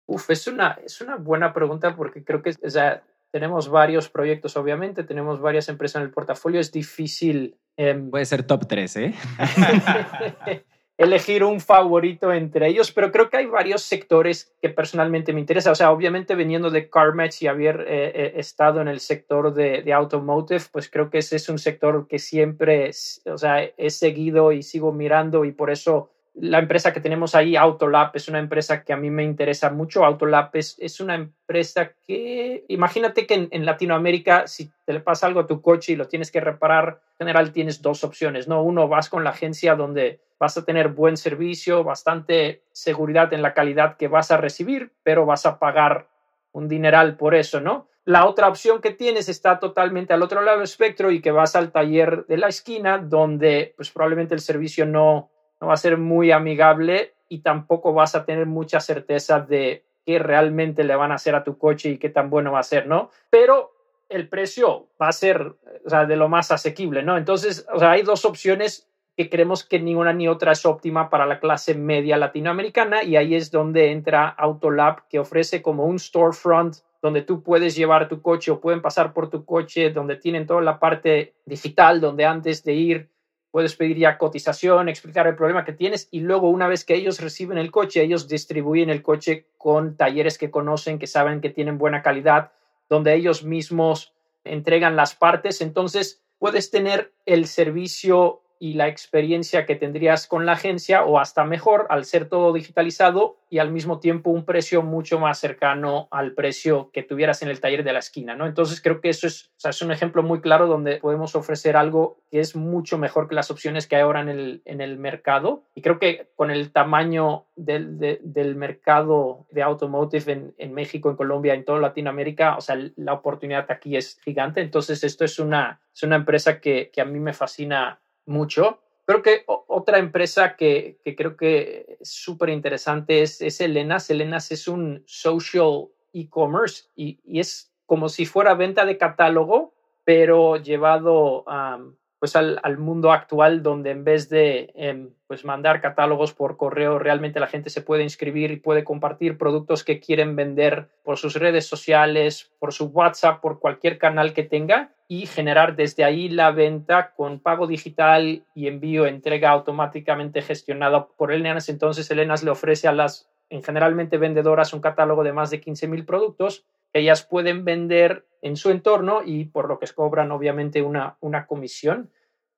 Uf, 0.08 0.30
es 0.32 0.48
una, 0.48 0.80
es 0.84 1.00
una 1.00 1.18
buena 1.18 1.54
pregunta 1.54 1.96
porque 1.96 2.24
creo 2.24 2.42
que, 2.42 2.56
o 2.64 2.70
sea, 2.70 3.04
tenemos 3.32 3.70
varios 3.70 4.10
proyectos, 4.10 4.58
obviamente, 4.58 5.04
tenemos 5.04 5.40
varias 5.40 5.70
empresas 5.70 6.02
en 6.02 6.08
el 6.08 6.12
portafolio, 6.12 6.60
es 6.60 6.72
difícil. 6.72 7.56
Em, 7.78 8.10
Puede 8.10 8.26
ser 8.26 8.44
top 8.44 8.68
3, 8.68 8.96
¿eh? 8.98 9.14
elegir 10.98 11.44
un 11.44 11.62
favorito 11.62 12.34
entre 12.34 12.68
ellos, 12.68 12.92
pero 12.92 13.12
creo 13.12 13.30
que 13.30 13.38
hay 13.38 13.46
varios 13.46 13.84
sectores 13.84 14.52
que 14.62 14.70
personalmente 14.70 15.32
me 15.32 15.40
interesan. 15.40 15.74
O 15.74 15.76
sea, 15.76 15.92
obviamente 15.92 16.34
veniendo 16.34 16.72
de 16.72 16.90
CarMax 16.90 17.42
y 17.44 17.48
haber 17.48 17.82
eh, 17.82 18.12
eh, 18.16 18.34
estado 18.38 18.82
en 18.82 18.88
el 18.88 19.00
sector 19.00 19.54
de, 19.54 19.84
de, 19.84 19.94
automotive, 19.94 20.64
pues 20.72 20.90
creo 20.90 21.10
que 21.10 21.20
ese 21.20 21.36
es 21.36 21.50
un 21.50 21.60
sector 21.60 22.08
que 22.08 22.18
siempre, 22.18 22.90
o 23.26 23.38
sea, 23.38 23.64
he 23.64 23.90
seguido 23.92 24.52
y 24.52 24.64
sigo 24.64 24.92
mirando 24.92 25.46
y 25.46 25.52
por 25.52 25.70
eso 25.70 26.10
la 26.40 26.60
empresa 26.60 26.94
que 26.94 27.02
tenemos 27.02 27.34
ahí, 27.34 27.56
Autolab, 27.56 28.12
es 28.14 28.28
una 28.28 28.40
empresa 28.40 28.84
que 28.84 28.94
a 28.94 28.98
mí 28.98 29.10
me 29.10 29.24
interesa 29.24 29.72
mucho. 29.72 30.06
Autolab 30.06 30.52
es, 30.54 30.76
es 30.80 31.00
una 31.00 31.16
empresa 31.16 31.94
que, 32.06 32.64
imagínate 32.68 33.26
que 33.26 33.48
en, 33.50 33.66
Latinoamérica, 33.66 34.46
si 34.46 34.72
te 34.86 34.94
le 34.94 35.00
pasa 35.00 35.26
algo 35.26 35.40
a 35.40 35.48
tu 35.48 35.62
coche 35.62 35.94
y 35.94 35.96
lo 35.96 36.08
tienes 36.08 36.32
que 36.32 36.40
reparar, 36.40 37.02
en 37.14 37.26
general 37.26 37.52
tienes 37.52 37.82
dos 37.82 38.04
opciones, 38.04 38.48
¿no? 38.48 38.62
Uno, 38.62 38.88
vas 38.88 39.10
con 39.10 39.24
la 39.24 39.32
agencia 39.32 39.76
donde 39.76 40.20
vas 40.40 40.56
a 40.58 40.64
tener 40.64 40.90
buen 40.90 41.18
servicio, 41.18 41.84
bastante 41.84 42.62
seguridad 42.72 43.34
en 43.34 43.42
la 43.42 43.56
calidad 43.56 43.98
que 43.98 44.08
vas 44.08 44.30
a 44.30 44.38
recibir, 44.38 44.92
pero 45.02 45.26
vas 45.26 45.48
a 45.48 45.58
pagar 45.58 46.08
un 46.52 46.68
dineral 46.68 47.18
por 47.18 47.34
eso, 47.34 47.62
¿no? 47.62 47.88
La 48.06 48.26
otra 48.26 48.48
opción 48.48 48.80
que 48.80 48.92
tienes 48.92 49.28
está 49.28 49.60
totalmente 49.60 50.14
al 50.14 50.22
otro 50.22 50.42
lado 50.42 50.58
del 50.58 50.66
espectro 50.66 51.12
y 51.12 51.20
que 51.20 51.32
vas 51.32 51.56
al 51.56 51.72
taller 51.72 52.26
de 52.28 52.38
la 52.38 52.48
esquina 52.48 53.00
donde 53.00 53.74
pues 53.76 53.92
probablemente 53.92 54.34
el 54.34 54.40
servicio 54.40 54.86
no, 54.86 55.30
no 55.60 55.68
va 55.68 55.74
a 55.74 55.78
ser 55.78 55.98
muy 55.98 56.32
amigable 56.32 57.14
y 57.30 57.40
tampoco 57.40 57.94
vas 57.94 58.16
a 58.16 58.26
tener 58.26 58.46
mucha 58.46 58.80
certeza 58.80 59.40
de 59.40 59.84
qué 60.06 60.20
realmente 60.20 60.84
le 60.84 60.96
van 60.96 61.12
a 61.12 61.16
hacer 61.16 61.36
a 61.36 61.44
tu 61.44 61.58
coche 61.58 61.90
y 61.90 61.98
qué 61.98 62.10
tan 62.10 62.30
bueno 62.30 62.54
va 62.54 62.60
a 62.60 62.64
ser, 62.64 62.88
¿no? 62.88 63.12
Pero 63.30 63.74
el 64.10 64.30
precio 64.30 64.88
va 65.02 65.10
a 65.10 65.12
ser 65.12 65.56
de 65.84 66.16
lo 66.16 66.30
más 66.30 66.52
asequible, 66.52 67.04
¿no? 67.04 67.18
Entonces, 67.18 67.68
hay 67.82 68.04
dos 68.04 68.24
opciones 68.24 68.88
que 69.18 69.30
creemos 69.30 69.66
que 69.66 69.80
ni 69.80 69.96
una 69.96 70.14
ni 70.14 70.28
otra 70.28 70.52
es 70.52 70.66
óptima 70.66 71.10
para 71.10 71.26
la 71.26 71.40
clase 71.40 71.74
media 71.74 72.18
latinoamericana 72.18 73.04
y 73.04 73.16
ahí 73.18 73.36
es 73.36 73.52
donde 73.52 73.92
entra 73.92 74.30
Autolab 74.30 75.08
que 75.10 75.20
ofrece 75.20 75.62
como 75.62 75.86
un 75.86 75.98
storefront 75.98 76.76
donde 77.02 77.24
tú 77.24 77.42
puedes 77.42 77.76
llevar 77.76 78.08
tu 78.08 78.22
coche 78.22 78.52
o 78.52 78.62
pueden 78.62 78.82
pasar 78.82 79.14
por 79.14 79.30
tu 79.30 79.44
coche, 79.44 79.90
donde 79.90 80.16
tienen 80.18 80.46
toda 80.46 80.62
la 80.62 80.80
parte 80.80 81.34
digital, 81.46 82.00
donde 82.00 82.26
antes 82.26 82.64
de 82.64 82.74
ir 82.74 83.10
puedes 83.52 83.76
pedir 83.76 83.98
ya 83.98 84.18
cotización, 84.18 84.90
explicar 84.90 85.28
el 85.28 85.36
problema 85.36 85.66
que 85.66 85.74
tienes 85.74 86.08
y 86.12 86.20
luego 86.20 86.50
una 86.50 86.68
vez 86.68 86.86
que 86.86 86.96
ellos 86.96 87.20
reciben 87.20 87.58
el 87.58 87.72
coche, 87.72 88.02
ellos 88.02 88.28
distribuyen 88.28 88.90
el 88.90 89.02
coche 89.02 89.48
con 89.58 89.96
talleres 89.98 90.38
que 90.38 90.52
conocen, 90.52 91.00
que 91.00 91.08
saben 91.08 91.42
que 91.42 91.50
tienen 91.50 91.78
buena 91.78 92.02
calidad, 92.02 92.52
donde 92.90 93.16
ellos 93.16 93.44
mismos 93.44 94.14
entregan 94.44 94.96
las 94.96 95.16
partes. 95.16 95.62
Entonces, 95.62 96.24
puedes 96.40 96.72
tener 96.72 97.14
el 97.26 97.48
servicio 97.48 98.42
y 98.60 98.74
la 98.74 98.88
experiencia 98.88 99.66
que 99.66 99.76
tendrías 99.76 100.28
con 100.28 100.46
la 100.46 100.54
agencia 100.54 101.04
o 101.04 101.20
hasta 101.20 101.44
mejor 101.44 101.88
al 101.90 102.06
ser 102.06 102.28
todo 102.28 102.54
digitalizado 102.54 103.38
y 103.50 103.60
al 103.60 103.72
mismo 103.72 104.00
tiempo 104.00 104.30
un 104.30 104.44
precio 104.44 104.82
mucho 104.82 105.20
más 105.20 105.40
cercano 105.40 106.08
al 106.12 106.34
precio 106.34 106.90
que 106.92 107.04
tuvieras 107.04 107.42
en 107.42 107.50
el 107.50 107.62
taller 107.62 107.84
de 107.84 107.94
la 107.94 108.00
esquina, 108.00 108.36
¿no? 108.36 108.46
Entonces 108.46 108.82
creo 108.82 109.00
que 109.00 109.10
eso 109.10 109.28
es, 109.28 109.52
es 109.64 109.82
un 109.82 109.92
ejemplo 109.92 110.24
muy 110.24 110.42
claro 110.42 110.68
donde 110.68 110.98
podemos 110.98 111.36
ofrecer 111.36 111.78
algo 111.78 112.20
que 112.30 112.40
es 112.40 112.56
mucho 112.56 112.98
mejor 112.98 113.28
que 113.30 113.36
las 113.36 113.52
opciones 113.52 113.88
que 113.88 113.96
hay 113.96 114.02
ahora 114.02 114.22
en 114.22 114.30
el, 114.30 114.62
en 114.66 114.82
el 114.82 114.98
mercado 114.98 115.64
y 115.76 115.82
creo 115.82 116.00
que 116.00 116.30
con 116.36 116.52
el 116.52 116.72
tamaño 116.72 117.46
del, 117.56 117.98
del 118.00 118.56
mercado 118.56 119.46
de 119.52 119.64
automotive 119.64 120.32
en, 120.32 120.54
en, 120.58 120.74
México, 120.74 121.10
en 121.10 121.16
Colombia, 121.16 121.54
en 121.54 121.64
toda 121.64 121.80
Latinoamérica, 121.80 122.58
o 122.58 122.62
sea, 122.62 122.78
la 122.96 123.14
oportunidad 123.14 123.66
aquí 123.70 123.96
es 123.96 124.20
gigante, 124.24 124.62
entonces 124.62 125.04
esto 125.04 125.24
es 125.24 125.40
una, 125.40 125.82
es 125.94 126.04
una 126.04 126.18
empresa 126.18 126.60
que, 126.60 126.90
que 126.92 127.02
a 127.02 127.06
mí 127.06 127.20
me 127.20 127.34
fascina 127.34 128.00
mucho. 128.28 128.80
Creo 129.06 129.22
que 129.22 129.44
otra 129.48 130.00
empresa 130.00 130.56
que, 130.58 131.00
creo 131.16 131.38
que 131.38 131.98
es 132.00 132.10
súper 132.12 132.50
interesante 132.50 133.22
es, 133.22 133.42
es 133.42 133.62
Elenas. 133.62 134.10
Elenas 134.10 134.52
es 134.52 134.68
un 134.68 135.04
social 135.06 135.88
e-commerce 136.14 136.86
y, 136.96 137.20
es 137.40 137.72
como 137.86 138.10
si 138.10 138.26
fuera 138.26 138.54
venta 138.54 138.86
de 138.86 138.98
catálogo, 138.98 139.74
pero 140.04 140.58
llevado 140.58 141.46
a 141.48 141.80
pues 142.20 142.36
al, 142.36 142.78
mundo 142.78 143.12
actual 143.12 143.62
donde 143.62 143.92
en 143.92 144.04
vez 144.04 144.30
de 144.30 144.72
em, 144.76 145.12
pues 145.28 145.46
mandar 145.46 145.82
catálogos 145.82 146.34
por 146.34 146.58
correo, 146.58 146.98
realmente 146.98 147.40
la 147.40 147.48
gente 147.48 147.70
se 147.70 147.82
puede 147.82 148.04
inscribir 148.04 148.52
y 148.52 148.58
puede 148.58 148.84
compartir 148.84 149.38
productos 149.38 149.84
que 149.84 150.00
quieren 150.00 150.36
vender 150.36 150.90
por 151.04 151.18
sus 151.18 151.36
redes 151.36 151.68
sociales, 151.68 152.52
por 152.60 152.74
su 152.74 152.86
WhatsApp, 152.86 153.40
por 153.40 153.60
cualquier 153.60 153.98
canal 153.98 154.34
que 154.34 154.44
tenga 154.44 154.92
y 155.08 155.28
generar 155.28 155.76
desde 155.76 156.04
ahí 156.04 156.28
la 156.28 156.52
venta 156.52 157.14
con 157.16 157.40
pago 157.40 157.68
digital 157.68 158.44
y 158.56 158.68
envío, 158.68 159.06
entrega 159.06 159.52
automáticamente 159.52 160.42
gestionada 160.42 161.08
por 161.08 161.32
Elenas. 161.32 161.70
Entonces, 161.70 162.10
Elenas 162.10 162.44
le 162.44 162.52
ofrece 162.52 162.88
a 162.88 162.94
las 162.94 163.30
en 163.50 163.64
generalmente 163.64 164.18
vendedoras 164.18 164.74
un 164.74 164.82
catálogo 164.82 165.24
de 165.24 165.32
más 165.32 165.50
de 165.50 165.62
15.000 165.62 166.06
productos 166.06 166.66
ellas 166.94 167.26
pueden 167.26 167.66
vender 167.66 168.28
en 168.42 168.56
su 168.56 168.70
entorno 168.70 169.22
y 169.26 169.46
por 169.46 169.68
lo 169.68 169.80
que 169.80 169.88
cobran 169.88 170.32
obviamente 170.32 170.82
una, 170.82 171.18
una 171.20 171.46
comisión. 171.46 172.12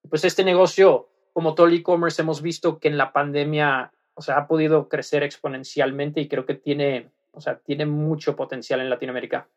Pues 0.10 0.24
este 0.26 0.44
negocio, 0.44 1.10
como 1.34 1.56
todo 1.56 1.68
el 1.68 1.74
e-commerce, 1.74 2.22
hemos 2.22 2.42
visto 2.42 2.80
que 2.80 2.88
en 2.88 2.98
la 2.98 3.12
pandemia 3.14 3.92
o 4.20 4.22
sea, 4.22 4.36
ha 4.38 4.48
podido 4.48 4.90
crecer 4.90 5.24
exponencialmente 5.24 6.20
y 6.20 6.28
creo 6.28 6.46
que 6.46 6.54
tiene, 6.54 7.10
o 7.32 7.40
sea, 7.40 7.60
tiene 7.60 7.86
mucho 7.86 8.36
potencial 8.36 8.82
en 8.82 8.90
Latinoamérica. 8.90 9.48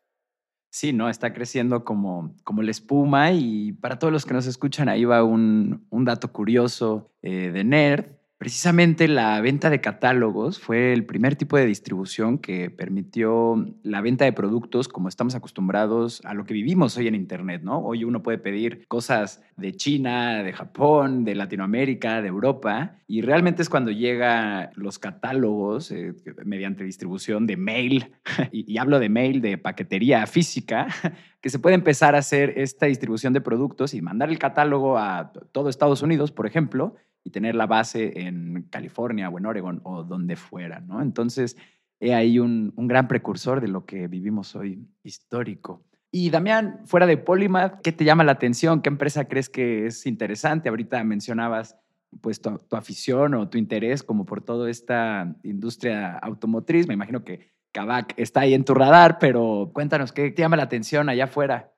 Sí, 0.69 0.93
no, 0.93 1.09
está 1.09 1.33
creciendo 1.33 1.83
como, 1.83 2.33
como 2.45 2.63
la 2.63 2.71
espuma 2.71 3.33
y 3.33 3.73
para 3.73 3.99
todos 3.99 4.13
los 4.13 4.25
que 4.25 4.33
nos 4.33 4.47
escuchan, 4.47 4.87
ahí 4.87 5.03
va 5.03 5.21
un, 5.25 5.85
un 5.89 6.05
dato 6.05 6.31
curioso 6.31 7.11
eh, 7.21 7.51
de 7.51 7.65
Nerd. 7.65 8.05
Precisamente 8.43 9.07
la 9.07 9.39
venta 9.39 9.69
de 9.69 9.79
catálogos 9.79 10.59
fue 10.59 10.91
el 10.91 11.05
primer 11.05 11.37
tipo 11.37 11.55
de 11.55 11.65
distribución 11.65 12.37
que 12.37 12.69
permitió 12.69 13.55
la 13.83 14.01
venta 14.01 14.25
de 14.25 14.33
productos 14.33 14.89
como 14.89 15.07
estamos 15.07 15.33
acostumbrados 15.33 16.21
a 16.25 16.33
lo 16.33 16.43
que 16.43 16.53
vivimos 16.53 16.97
hoy 16.97 17.07
en 17.07 17.15
Internet, 17.15 17.61
¿no? 17.63 17.79
Hoy 17.79 18.03
uno 18.03 18.21
puede 18.21 18.39
pedir 18.39 18.85
cosas 18.89 19.41
de 19.55 19.71
China, 19.71 20.43
de 20.43 20.51
Japón, 20.51 21.23
de 21.23 21.35
Latinoamérica, 21.35 22.21
de 22.21 22.27
Europa, 22.27 22.97
y 23.07 23.21
realmente 23.21 23.61
es 23.61 23.69
cuando 23.69 23.91
llegan 23.91 24.71
los 24.75 24.99
catálogos 24.99 25.89
eh, 25.91 26.13
mediante 26.43 26.83
distribución 26.83 27.47
de 27.47 27.55
mail, 27.55 28.11
y, 28.51 28.69
y 28.69 28.77
hablo 28.77 28.99
de 28.99 29.07
mail 29.07 29.39
de 29.39 29.57
paquetería 29.57 30.27
física, 30.27 30.87
que 31.39 31.49
se 31.49 31.59
puede 31.59 31.75
empezar 31.75 32.13
a 32.13 32.17
hacer 32.17 32.55
esta 32.57 32.87
distribución 32.87 33.31
de 33.31 33.39
productos 33.39 33.93
y 33.93 34.01
mandar 34.01 34.29
el 34.29 34.37
catálogo 34.37 34.97
a 34.97 35.31
todo 35.53 35.69
Estados 35.69 36.01
Unidos, 36.01 36.33
por 36.33 36.45
ejemplo, 36.45 36.97
y 37.23 37.29
tener 37.29 37.55
la 37.55 37.67
base 37.67 38.19
en 38.21 38.67
California 38.69 39.29
o 39.29 39.37
en 39.37 39.45
Oregon 39.45 39.81
o 39.83 40.03
donde 40.03 40.35
fuera, 40.35 40.79
¿no? 40.81 41.01
Entonces, 41.01 41.57
he 41.99 42.13
ahí 42.13 42.37
un, 42.37 42.73
gran 42.75 43.07
precursor 43.07 43.61
de 43.61 43.69
lo 43.69 43.85
que 43.85 44.07
vivimos 44.07 44.55
hoy 44.55 44.85
histórico. 45.03 45.85
Y 46.11 46.29
Damián, 46.29 46.81
fuera 46.85 47.07
de 47.07 47.17
Polymath, 47.17 47.81
¿qué 47.81 47.91
te 47.91 48.03
llama 48.03 48.23
la 48.23 48.33
atención? 48.33 48.81
¿Qué 48.81 48.89
empresa 48.89 49.27
crees 49.27 49.49
que 49.49 49.87
es 49.87 50.05
interesante? 50.05 50.69
Ahorita 50.69 51.03
mencionabas 51.03 51.77
pues 52.21 52.41
tu, 52.41 52.59
afición 52.71 53.33
o 53.33 53.49
tu 53.49 53.57
interés 53.57 54.03
como 54.03 54.25
por 54.25 54.41
toda 54.41 54.69
esta 54.69 55.33
industria 55.43 56.17
automotriz. 56.19 56.87
Me 56.87 56.93
imagino 56.93 57.23
que 57.23 57.51
Kavak 57.71 58.13
está 58.17 58.41
ahí 58.41 58.53
en 58.53 58.65
tu 58.65 58.75
radar, 58.75 59.17
pero 59.17 59.71
cuéntanos, 59.73 60.11
¿qué 60.11 60.29
te 60.29 60.41
llama 60.41 60.57
la 60.57 60.63
atención 60.63 61.09
allá 61.09 61.23
afuera? 61.23 61.71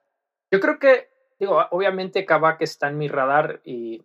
Yo 0.50 0.60
creo 0.60 0.78
que, 0.78 1.08
digo, 1.38 1.58
obviamente 1.70 2.26
Kavak 2.26 2.60
está 2.60 2.88
en 2.88 2.98
mi 2.98 3.08
radar 3.08 3.62
y 3.64 4.02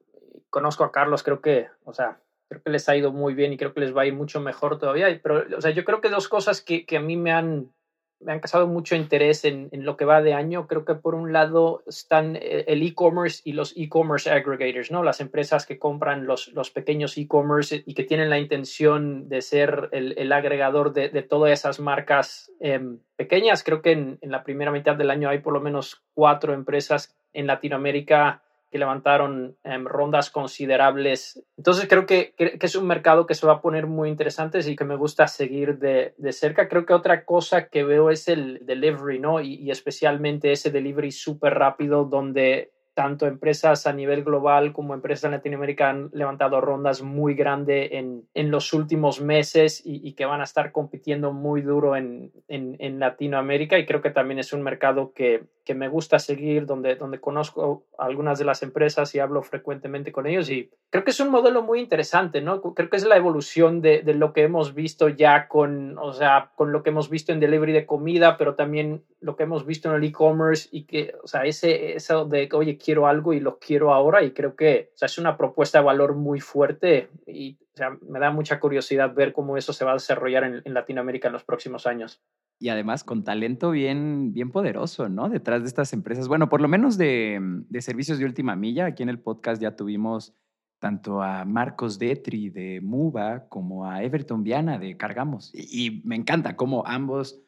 conozco 0.52 0.84
a 0.84 0.92
Carlos, 0.92 1.24
creo 1.24 1.42
que, 1.42 1.70
o 1.86 1.94
sea, 1.94 2.20
creo 2.48 2.62
que 2.62 2.70
les 2.70 2.88
ha 2.90 2.96
ido 2.96 3.12
muy 3.12 3.34
bien 3.34 3.54
y 3.54 3.58
creo 3.58 3.74
que 3.74 3.80
les 3.80 3.96
va 3.96 4.04
a 4.04 4.06
ir 4.06 4.14
mucho 4.14 4.40
mejor 4.42 4.78
todavía. 4.78 5.08
Pero, 5.24 5.46
o 5.58 5.62
sea, 5.62 5.72
yo 5.72 5.84
creo 5.84 6.02
que 6.02 6.10
dos 6.10 6.28
cosas 6.28 6.62
que, 6.62 6.86
que 6.86 6.98
a 6.98 7.00
mí 7.00 7.16
me 7.16 7.32
han, 7.32 7.72
me 8.20 8.34
han 8.34 8.42
causado 8.42 8.68
mucho 8.68 8.96
interés 8.96 9.46
en, 9.46 9.70
en, 9.72 9.86
lo 9.86 9.96
que 9.96 10.04
va 10.04 10.22
de 10.22 10.34
año. 10.34 10.68
Creo 10.68 10.84
que 10.84 10.96
por 10.96 11.16
un 11.16 11.32
lado 11.32 11.82
están 11.88 12.36
eh, 12.36 12.66
el 12.68 12.84
e-commerce 12.84 13.42
y 13.46 13.54
los 13.54 13.74
e-commerce 13.78 14.30
aggregators, 14.30 14.92
¿no? 14.92 15.02
Las 15.02 15.22
empresas 15.22 15.66
que 15.66 15.80
compran 15.80 16.28
los, 16.28 16.50
los 16.50 16.72
pequeños 16.72 17.18
e-commerce 17.18 17.84
y 17.86 17.94
que 17.94 18.04
tienen 18.04 18.30
la 18.30 18.38
intención 18.38 19.30
de 19.30 19.42
ser 19.42 19.88
el, 19.94 20.14
el 20.18 20.34
agregador 20.34 20.92
de, 20.92 21.08
de, 21.08 21.24
todas 21.24 21.54
esas 21.54 21.80
marcas 21.80 22.52
eh, 22.60 22.82
pequeñas. 23.16 23.64
Creo 23.64 23.82
que 23.82 23.94
en, 23.94 24.20
en 24.22 24.30
la 24.30 24.44
primera 24.44 24.72
mitad 24.72 24.98
del 24.98 25.10
año 25.10 25.30
hay 25.30 25.40
por 25.40 25.54
lo 25.54 25.62
menos 25.62 26.04
cuatro 26.14 26.54
empresas 26.54 27.16
en 27.32 27.48
Latinoamérica 27.48 28.44
que 28.72 28.80
levantaron 28.80 29.58
um, 29.64 29.86
rondas 29.86 30.30
considerables. 30.30 31.44
Entonces 31.58 31.88
creo 31.88 32.06
que, 32.06 32.34
que, 32.38 32.58
que, 32.58 32.66
es 32.66 32.76
un 32.76 32.88
mercado 32.88 33.26
que 33.26 33.36
se 33.36 33.46
va 33.46 33.54
a 33.54 33.62
poner 33.62 33.86
muy 33.86 34.10
interesante 34.10 34.60
y 34.66 34.76
que 34.76 34.86
me 34.86 34.96
gusta 34.96 35.28
seguir 35.28 35.78
de, 35.78 36.14
de 36.18 36.32
cerca. 36.32 36.70
Creo 36.70 36.86
que 36.86 36.94
otra 36.94 37.26
cosa 37.26 37.68
que 37.68 37.84
veo 37.84 38.10
es 38.10 38.28
el 38.28 38.66
delivery, 38.66 39.20
¿no? 39.20 39.42
Y, 39.42 39.56
y 39.56 39.72
especialmente 39.72 40.52
ese 40.52 40.72
delivery 40.72 41.12
súper 41.12 41.56
rápido 41.56 42.06
donde 42.06 42.72
tanto 42.94 43.26
empresas 43.26 43.88
a 43.88 43.94
nivel 43.94 44.24
global 44.24 44.74
como 44.74 44.94
empresas 44.94 45.26
en 45.26 45.32
Latinoamérica 45.32 45.90
han 45.90 46.10
levantado 46.14 46.60
rondas 46.60 47.02
muy 47.02 47.36
grandes 47.36 47.90
en, 47.94 48.28
en, 48.34 48.52
los 48.52 48.74
últimos 48.74 49.22
meses 49.22 49.82
y, 49.86 50.14
que 50.14 50.26
van 50.26 50.42
a 50.42 50.44
estar 50.44 50.72
compitiendo 50.72 51.32
muy 51.32 51.62
duro 51.62 51.96
en, 51.96 52.32
en, 52.50 52.76
en, 52.80 53.00
Latinoamérica 53.00 53.80
y 53.80 53.86
creo 53.86 54.02
que 54.02 54.10
también 54.10 54.40
es 54.40 54.52
un 54.52 54.62
mercado 54.62 55.14
que, 55.14 55.44
que 55.64 55.74
me 55.74 55.88
gusta 55.88 56.20
seguir, 56.20 56.66
donde, 56.66 56.96
donde 56.96 57.22
conozco 57.22 57.86
algunas 57.98 58.40
de 58.40 58.46
las 58.46 58.62
empresas 58.62 59.16
y 59.16 59.20
hablo 59.20 59.42
frecuentemente 59.42 60.12
con 60.12 60.28
ellos 60.28 60.50
y 60.50 60.70
creo 60.90 61.06
que 61.06 61.12
es 61.12 61.20
un 61.22 61.30
modelo 61.30 61.62
muy 61.62 61.80
interesante, 61.80 62.42
¿no? 62.42 62.62
Creo 62.62 62.90
que 62.90 62.98
es 62.98 63.06
la 63.06 63.16
evolución 63.16 63.82
de, 63.82 64.02
de 64.02 64.14
lo 64.14 64.34
que 64.34 64.44
hemos 64.44 64.74
visto 64.74 65.08
ya 65.08 65.48
con, 65.48 65.98
o 65.98 66.12
sea, 66.12 66.52
con 66.56 66.74
lo 66.74 66.84
que 66.84 66.90
hemos 66.90 67.10
visto 67.10 67.32
en 67.32 67.40
delivery 67.40 67.72
de 67.72 67.86
comida, 67.86 68.38
pero 68.38 68.56
también 68.56 69.04
lo 69.22 69.36
que 69.36 69.44
hemos 69.44 69.66
visto 69.66 69.90
en 69.90 69.96
el 69.96 70.04
e-commerce 70.04 70.68
y 70.72 70.84
que, 70.84 71.14
o 71.24 71.28
sea, 71.28 71.46
ese, 71.46 71.94
eso 71.96 72.26
de, 72.26 72.50
oye, 72.54 72.78
quiero 72.78 73.08
algo 73.08 73.34
y 73.34 73.40
lo 73.40 73.60
quiero 73.60 73.94
ahora 73.94 74.24
y 74.24 74.32
creo 74.32 74.56
que 74.56 74.90
o 74.96 74.98
sea, 74.98 75.06
es 75.06 75.18
una 75.18 75.38
propuesta 75.38 75.80
de 75.80 75.86
valor 75.86 76.16
muy 76.16 76.40
fuerte 76.40 77.10
y 77.28 77.58
o 77.74 77.78
sea, 77.78 77.98
me 78.08 78.20
da 78.20 78.32
mucha 78.32 78.60
curiosidad 78.60 79.14
ver 79.14 79.32
cómo 79.32 79.58
eso 79.58 79.74
se 79.74 79.86
va 79.86 79.92
a 79.92 79.96
desarrollar 79.96 80.44
en, 80.44 80.74
Latinoamérica 80.74 81.28
en 81.28 81.34
los 81.34 81.44
próximos 81.44 81.88
años. 81.88 82.22
Y 82.60 82.70
además 82.70 83.04
con 83.04 83.24
talento 83.24 83.72
bien, 83.72 84.34
bien 84.34 84.52
poderoso, 84.52 85.08
¿no? 85.08 85.30
Detrás 85.30 85.62
de 85.62 85.68
estas 85.68 85.94
empresas. 85.94 86.28
Bueno, 86.28 86.50
por 86.50 86.62
lo 86.62 86.68
menos 86.68 86.98
de, 86.98 87.40
de 87.42 87.82
servicios 87.82 88.20
de 88.20 88.26
última 88.26 88.56
milla, 88.56 88.86
aquí 88.88 89.04
en 89.04 89.10
el 89.10 89.20
podcast 89.20 89.62
ya 89.62 89.76
tuvimos 89.76 90.36
tanto 90.80 91.22
a 91.22 91.46
Marcos 91.46 92.00
Detri 92.00 92.50
de 92.50 92.82
Muba 92.82 93.48
como 93.50 93.86
a 93.86 94.04
Everton 94.04 94.44
Viana 94.44 94.80
de 94.80 94.98
Cargamos. 94.98 95.52
Y, 95.54 95.88
y 95.88 96.02
me 96.04 96.16
encanta 96.16 96.56
cómo 96.56 96.86
ambos 96.86 97.40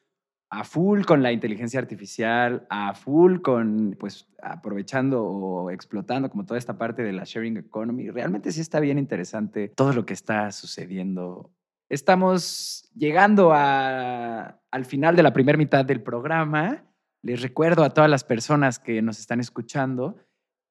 a 0.53 0.63
full 0.63 1.03
con 1.03 1.23
la 1.23 1.31
inteligencia 1.31 1.79
artificial, 1.79 2.67
a 2.69 2.93
full 2.93 3.41
con, 3.41 3.97
pues, 3.99 4.27
aprovechando 4.39 5.23
o 5.23 5.71
explotando 5.71 6.29
como 6.29 6.45
toda 6.45 6.59
esta 6.59 6.77
parte 6.77 7.01
de 7.01 7.11
la 7.11 7.23
sharing 7.25 7.57
economy. 7.57 8.11
Realmente 8.11 8.51
sí 8.51 8.61
está 8.61 8.79
bien 8.79 8.99
interesante 8.99 9.69
todo 9.69 9.93
lo 9.93 10.05
que 10.05 10.13
está 10.13 10.51
sucediendo. 10.51 11.51
Estamos 11.89 12.87
llegando 12.95 13.51
a, 13.51 14.59
al 14.69 14.85
final 14.85 15.15
de 15.15 15.23
la 15.23 15.33
primera 15.33 15.57
mitad 15.57 15.85
del 15.85 16.03
programa. 16.03 16.83
Les 17.23 17.41
recuerdo 17.41 17.83
a 17.83 17.89
todas 17.89 18.09
las 18.09 18.23
personas 18.23 18.77
que 18.77 19.01
nos 19.01 19.19
están 19.19 19.39
escuchando 19.39 20.17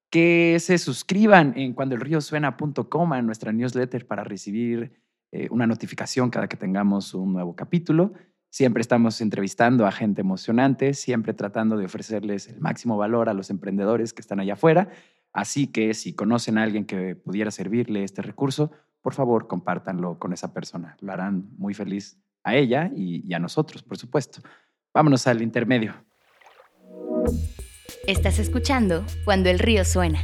que 0.09 0.57
se 0.61 0.77
suscriban 0.77 1.57
en 1.57 1.73
cuandoelriosuena.com 1.73 3.13
a 3.13 3.21
nuestra 3.21 3.51
newsletter 3.51 4.07
para 4.07 4.23
recibir 4.23 4.93
eh, 5.31 5.47
una 5.49 5.67
notificación 5.67 6.29
cada 6.29 6.47
que 6.47 6.55
tengamos 6.55 7.13
un 7.13 7.33
nuevo 7.33 7.53
capítulo. 7.55 8.13
Siempre 8.53 8.81
estamos 8.81 9.19
entrevistando 9.19 9.87
a 9.87 9.91
gente 9.91 10.21
emocionante, 10.21 10.93
siempre 10.93 11.33
tratando 11.33 11.75
de 11.75 11.85
ofrecerles 11.85 12.47
el 12.49 12.59
máximo 12.59 12.97
valor 12.97 13.27
a 13.27 13.33
los 13.33 13.49
emprendedores 13.49 14.13
que 14.13 14.21
están 14.21 14.39
allá 14.39 14.53
afuera. 14.53 14.89
Así 15.31 15.65
que 15.65 15.95
si 15.95 16.13
conocen 16.13 16.59
a 16.59 16.61
alguien 16.61 16.85
que 16.85 17.15
pudiera 17.15 17.49
servirle 17.49 18.03
este 18.03 18.21
recurso, 18.21 18.69
por 19.01 19.15
favor, 19.15 19.47
compártanlo 19.47 20.19
con 20.19 20.33
esa 20.33 20.53
persona. 20.53 20.95
Lo 21.01 21.11
harán 21.11 21.49
muy 21.57 21.73
feliz 21.73 22.19
a 22.43 22.53
ella 22.53 22.91
y, 22.95 23.27
y 23.27 23.33
a 23.33 23.39
nosotros, 23.39 23.81
por 23.81 23.97
supuesto. 23.97 24.39
Vámonos 24.93 25.25
al 25.25 25.41
intermedio. 25.41 25.95
Estás 28.05 28.37
escuchando 28.37 29.03
Cuando 29.25 29.49
el 29.49 29.57
río 29.57 29.83
suena, 29.83 30.23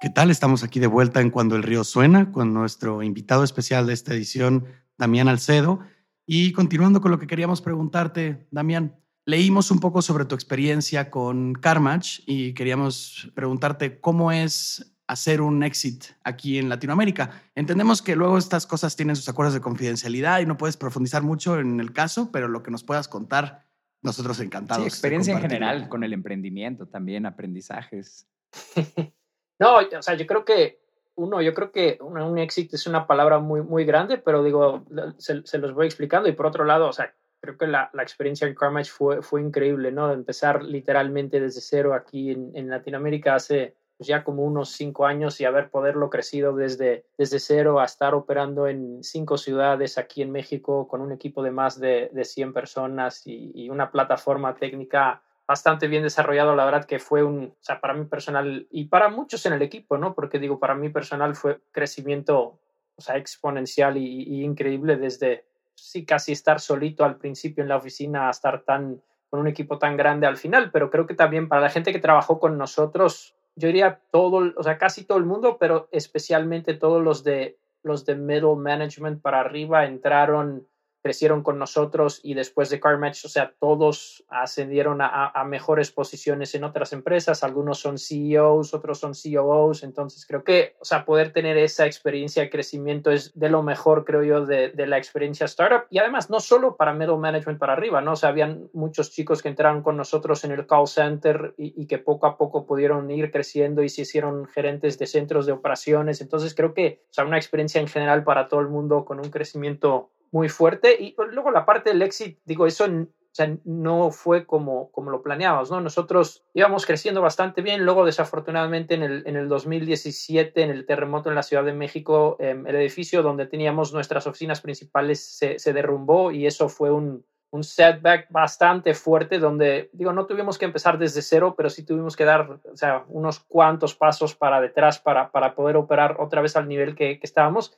¿Qué 0.00 0.08
tal? 0.08 0.30
Estamos 0.30 0.64
aquí 0.64 0.80
de 0.80 0.86
vuelta 0.86 1.20
en 1.20 1.28
Cuando 1.28 1.56
el 1.56 1.62
Río 1.62 1.84
Suena 1.84 2.32
con 2.32 2.54
nuestro 2.54 3.02
invitado 3.02 3.44
especial 3.44 3.86
de 3.86 3.92
esta 3.92 4.14
edición, 4.14 4.64
Damián 4.96 5.28
Alcedo. 5.28 5.80
Y 6.24 6.52
continuando 6.52 7.02
con 7.02 7.10
lo 7.10 7.18
que 7.18 7.26
queríamos 7.26 7.60
preguntarte, 7.60 8.48
Damián, 8.50 8.96
leímos 9.26 9.70
un 9.70 9.78
poco 9.78 10.00
sobre 10.00 10.24
tu 10.24 10.34
experiencia 10.34 11.10
con 11.10 11.52
Carmatch 11.52 12.20
y 12.24 12.54
queríamos 12.54 13.30
preguntarte 13.34 14.00
cómo 14.00 14.32
es 14.32 14.96
hacer 15.06 15.42
un 15.42 15.62
exit 15.62 16.04
aquí 16.24 16.56
en 16.56 16.70
Latinoamérica. 16.70 17.32
Entendemos 17.54 18.00
que 18.00 18.16
luego 18.16 18.38
estas 18.38 18.66
cosas 18.66 18.96
tienen 18.96 19.16
sus 19.16 19.28
acuerdos 19.28 19.52
de 19.52 19.60
confidencialidad 19.60 20.40
y 20.40 20.46
no 20.46 20.56
puedes 20.56 20.78
profundizar 20.78 21.22
mucho 21.22 21.58
en 21.58 21.78
el 21.78 21.92
caso, 21.92 22.32
pero 22.32 22.48
lo 22.48 22.62
que 22.62 22.70
nos 22.70 22.84
puedas 22.84 23.06
contar, 23.06 23.66
nosotros 24.00 24.40
encantados. 24.40 24.82
Sí, 24.82 24.88
experiencia 24.88 25.34
en 25.34 25.42
general 25.42 25.90
con 25.90 26.04
el 26.04 26.14
emprendimiento 26.14 26.88
también, 26.88 27.26
aprendizajes. 27.26 28.26
no, 29.60 29.76
o 29.76 30.02
sea, 30.02 30.14
yo 30.14 30.26
creo 30.26 30.44
que 30.44 30.80
uno, 31.16 31.42
yo 31.42 31.52
creo 31.52 31.70
que 31.70 31.98
un, 32.00 32.18
un 32.18 32.38
éxito 32.38 32.76
es 32.76 32.86
una 32.86 33.06
palabra 33.06 33.38
muy, 33.38 33.60
muy 33.60 33.84
grande, 33.84 34.16
pero 34.16 34.42
digo, 34.42 34.84
se, 35.18 35.58
los 35.58 35.74
voy 35.74 35.86
explicando. 35.86 36.28
Y 36.28 36.32
por 36.32 36.46
otro 36.46 36.64
lado, 36.64 36.88
o 36.88 36.92
sea, 36.92 37.14
creo 37.40 37.58
que 37.58 37.66
la, 37.66 37.90
la 37.92 38.02
experiencia 38.02 38.48
en 38.48 38.54
Carmatch 38.54 38.88
fue, 38.88 39.20
fue 39.22 39.42
increíble, 39.42 39.92
¿no? 39.92 40.08
De 40.08 40.14
empezar 40.14 40.64
literalmente 40.64 41.40
desde 41.40 41.60
cero 41.60 41.92
aquí 41.92 42.30
en, 42.30 42.52
en 42.54 42.70
Latinoamérica 42.70 43.34
hace 43.34 43.76
pues, 43.98 44.08
ya 44.08 44.24
como 44.24 44.44
unos 44.44 44.70
cinco 44.70 45.04
años 45.04 45.38
y 45.42 45.44
haber 45.44 45.68
poderlo 45.68 46.08
crecido 46.08 46.56
desde, 46.56 47.04
desde 47.18 47.38
cero 47.38 47.80
a 47.80 47.84
estar 47.84 48.14
operando 48.14 48.66
en 48.66 49.04
cinco 49.04 49.36
ciudades 49.36 49.98
aquí 49.98 50.22
en 50.22 50.32
México 50.32 50.88
con 50.88 51.02
un 51.02 51.12
equipo 51.12 51.42
de 51.42 51.50
más 51.50 51.78
de, 51.78 52.08
de 52.14 52.24
100 52.24 52.54
personas 52.54 53.26
y, 53.26 53.52
y 53.54 53.68
una 53.68 53.90
plataforma 53.90 54.54
técnica 54.54 55.22
bastante 55.50 55.88
bien 55.88 56.04
desarrollado, 56.04 56.54
la 56.54 56.64
verdad 56.64 56.84
que 56.84 57.00
fue 57.00 57.24
un, 57.24 57.46
o 57.46 57.56
sea, 57.60 57.80
para 57.80 57.92
mí 57.92 58.04
personal 58.04 58.68
y 58.70 58.84
para 58.84 59.08
muchos 59.08 59.44
en 59.46 59.52
el 59.52 59.62
equipo, 59.62 59.98
¿no? 59.98 60.14
Porque 60.14 60.38
digo, 60.38 60.60
para 60.60 60.76
mí 60.76 60.90
personal 60.90 61.34
fue 61.34 61.60
crecimiento, 61.72 62.60
o 62.94 63.00
sea, 63.02 63.16
exponencial 63.16 63.96
y, 63.96 64.22
y 64.22 64.44
increíble 64.44 64.96
desde, 64.96 65.44
sí, 65.74 66.04
casi 66.04 66.30
estar 66.30 66.60
solito 66.60 67.04
al 67.04 67.16
principio 67.16 67.64
en 67.64 67.68
la 67.68 67.78
oficina 67.78 68.28
a 68.28 68.30
estar 68.30 68.62
tan, 68.62 69.02
con 69.28 69.40
un 69.40 69.48
equipo 69.48 69.76
tan 69.76 69.96
grande 69.96 70.28
al 70.28 70.36
final, 70.36 70.70
pero 70.70 70.88
creo 70.88 71.08
que 71.08 71.14
también 71.14 71.48
para 71.48 71.62
la 71.62 71.70
gente 71.70 71.90
que 71.90 71.98
trabajó 71.98 72.38
con 72.38 72.56
nosotros, 72.56 73.34
yo 73.56 73.66
diría 73.66 74.00
todo, 74.12 74.52
o 74.56 74.62
sea, 74.62 74.78
casi 74.78 75.02
todo 75.02 75.18
el 75.18 75.24
mundo, 75.24 75.56
pero 75.58 75.88
especialmente 75.90 76.74
todos 76.74 77.02
los 77.02 77.24
de, 77.24 77.58
los 77.82 78.06
de 78.06 78.14
middle 78.14 78.54
management 78.54 79.20
para 79.20 79.40
arriba 79.40 79.84
entraron 79.84 80.68
crecieron 81.02 81.42
con 81.42 81.58
nosotros 81.58 82.20
y 82.22 82.34
después 82.34 82.70
de 82.70 82.80
CarMatch, 82.80 83.24
o 83.24 83.28
sea, 83.28 83.54
todos 83.58 84.24
ascendieron 84.28 84.98
a, 85.00 85.32
mejores 85.44 85.90
posiciones 85.90 86.54
en 86.54 86.64
otras 86.64 86.92
empresas, 86.92 87.42
algunos 87.42 87.78
son 87.80 87.98
CEOs, 87.98 88.74
otros 88.74 89.00
son 89.00 89.12
COOs, 89.14 89.82
entonces 89.82 90.26
creo 90.26 90.44
que, 90.44 90.76
o 90.78 90.84
sea, 90.84 91.04
poder 91.04 91.32
tener 91.32 91.56
esa 91.56 91.86
experiencia 91.86 92.42
de 92.42 92.50
crecimiento 92.50 93.10
es 93.10 93.32
de 93.38 93.48
lo 93.48 93.62
mejor, 93.62 94.04
creo 94.04 94.22
yo, 94.22 94.46
de, 94.46 94.70
de 94.70 94.86
la 94.86 94.98
experiencia 94.98 95.46
startup. 95.46 95.86
Y 95.90 95.98
además 95.98 96.30
no 96.30 96.40
solo 96.40 96.76
para 96.76 96.92
middle 96.92 97.16
management 97.16 97.58
para 97.58 97.72
arriba, 97.72 98.00
¿no? 98.00 98.12
O 98.12 98.16
sea, 98.16 98.28
habían 98.28 98.68
muchos 98.72 99.10
chicos 99.10 99.42
que 99.42 99.48
entraron 99.48 99.82
con 99.82 99.96
nosotros 99.96 100.44
en 100.44 100.52
el 100.52 100.66
call 100.66 100.86
center 100.86 101.54
y, 101.56 101.82
y 101.82 101.86
que 101.86 101.98
poco 101.98 102.26
a 102.26 102.36
poco 102.36 102.66
pudieron 102.66 103.10
ir 103.10 103.30
creciendo 103.30 103.82
y 103.82 103.88
se 103.88 104.02
hicieron 104.02 104.46
gerentes 104.46 104.98
de 104.98 105.06
centros 105.06 105.46
de 105.46 105.52
operaciones, 105.52 106.20
entonces 106.20 106.54
creo 106.54 106.74
que, 106.74 107.02
o 107.10 107.12
sea, 107.12 107.24
una 107.24 107.36
experiencia 107.36 107.80
en 107.80 107.88
general 107.88 108.24
para 108.24 108.48
todo 108.48 108.60
el 108.60 108.68
mundo 108.68 109.04
con 109.04 109.18
un 109.18 109.30
crecimiento 109.30 110.10
muy 110.30 110.48
fuerte. 110.48 110.96
Y 111.00 111.14
luego 111.32 111.50
la 111.50 111.66
parte 111.66 111.90
del 111.90 112.02
exit, 112.02 112.38
digo, 112.44 112.66
eso 112.66 112.86
o 113.30 113.34
sea, 113.34 113.56
no 113.64 114.10
fue 114.10 114.44
como, 114.44 114.90
como 114.90 115.12
lo 115.12 115.22
planeábamos, 115.22 115.70
¿no? 115.70 115.80
Nosotros 115.80 116.44
íbamos 116.52 116.84
creciendo 116.84 117.20
bastante 117.20 117.62
bien, 117.62 117.84
luego 117.84 118.04
desafortunadamente 118.04 118.94
en 118.94 119.04
el, 119.04 119.22
en 119.24 119.36
el 119.36 119.48
2017, 119.48 120.60
en 120.60 120.70
el 120.70 120.84
terremoto 120.84 121.28
en 121.28 121.36
la 121.36 121.44
Ciudad 121.44 121.62
de 121.62 121.72
México, 121.72 122.36
eh, 122.40 122.60
el 122.66 122.74
edificio 122.74 123.22
donde 123.22 123.46
teníamos 123.46 123.92
nuestras 123.92 124.26
oficinas 124.26 124.60
principales 124.60 125.24
se, 125.24 125.60
se, 125.60 125.72
derrumbó 125.72 126.32
y 126.32 126.48
eso 126.48 126.68
fue 126.68 126.90
un, 126.90 127.24
un 127.50 127.62
setback 127.64 128.26
bastante 128.30 128.94
fuerte 128.94 129.38
donde, 129.38 129.90
digo, 129.92 130.12
no 130.12 130.26
tuvimos 130.26 130.58
que 130.58 130.64
empezar 130.64 130.98
desde 130.98 131.22
cero, 131.22 131.54
pero 131.56 131.70
sí 131.70 131.84
tuvimos 131.84 132.16
que 132.16 132.24
dar, 132.24 132.60
o 132.72 132.76
sea, 132.76 133.04
unos 133.08 133.40
cuantos 133.40 133.94
pasos 133.94 134.34
para 134.34 134.60
detrás 134.60 134.98
para, 134.98 135.30
para 135.30 135.54
poder 135.54 135.76
operar 135.76 136.16
otra 136.20 136.42
vez 136.42 136.56
al 136.56 136.66
nivel 136.66 136.94
que, 136.94 137.20
estábamos. 137.22 137.76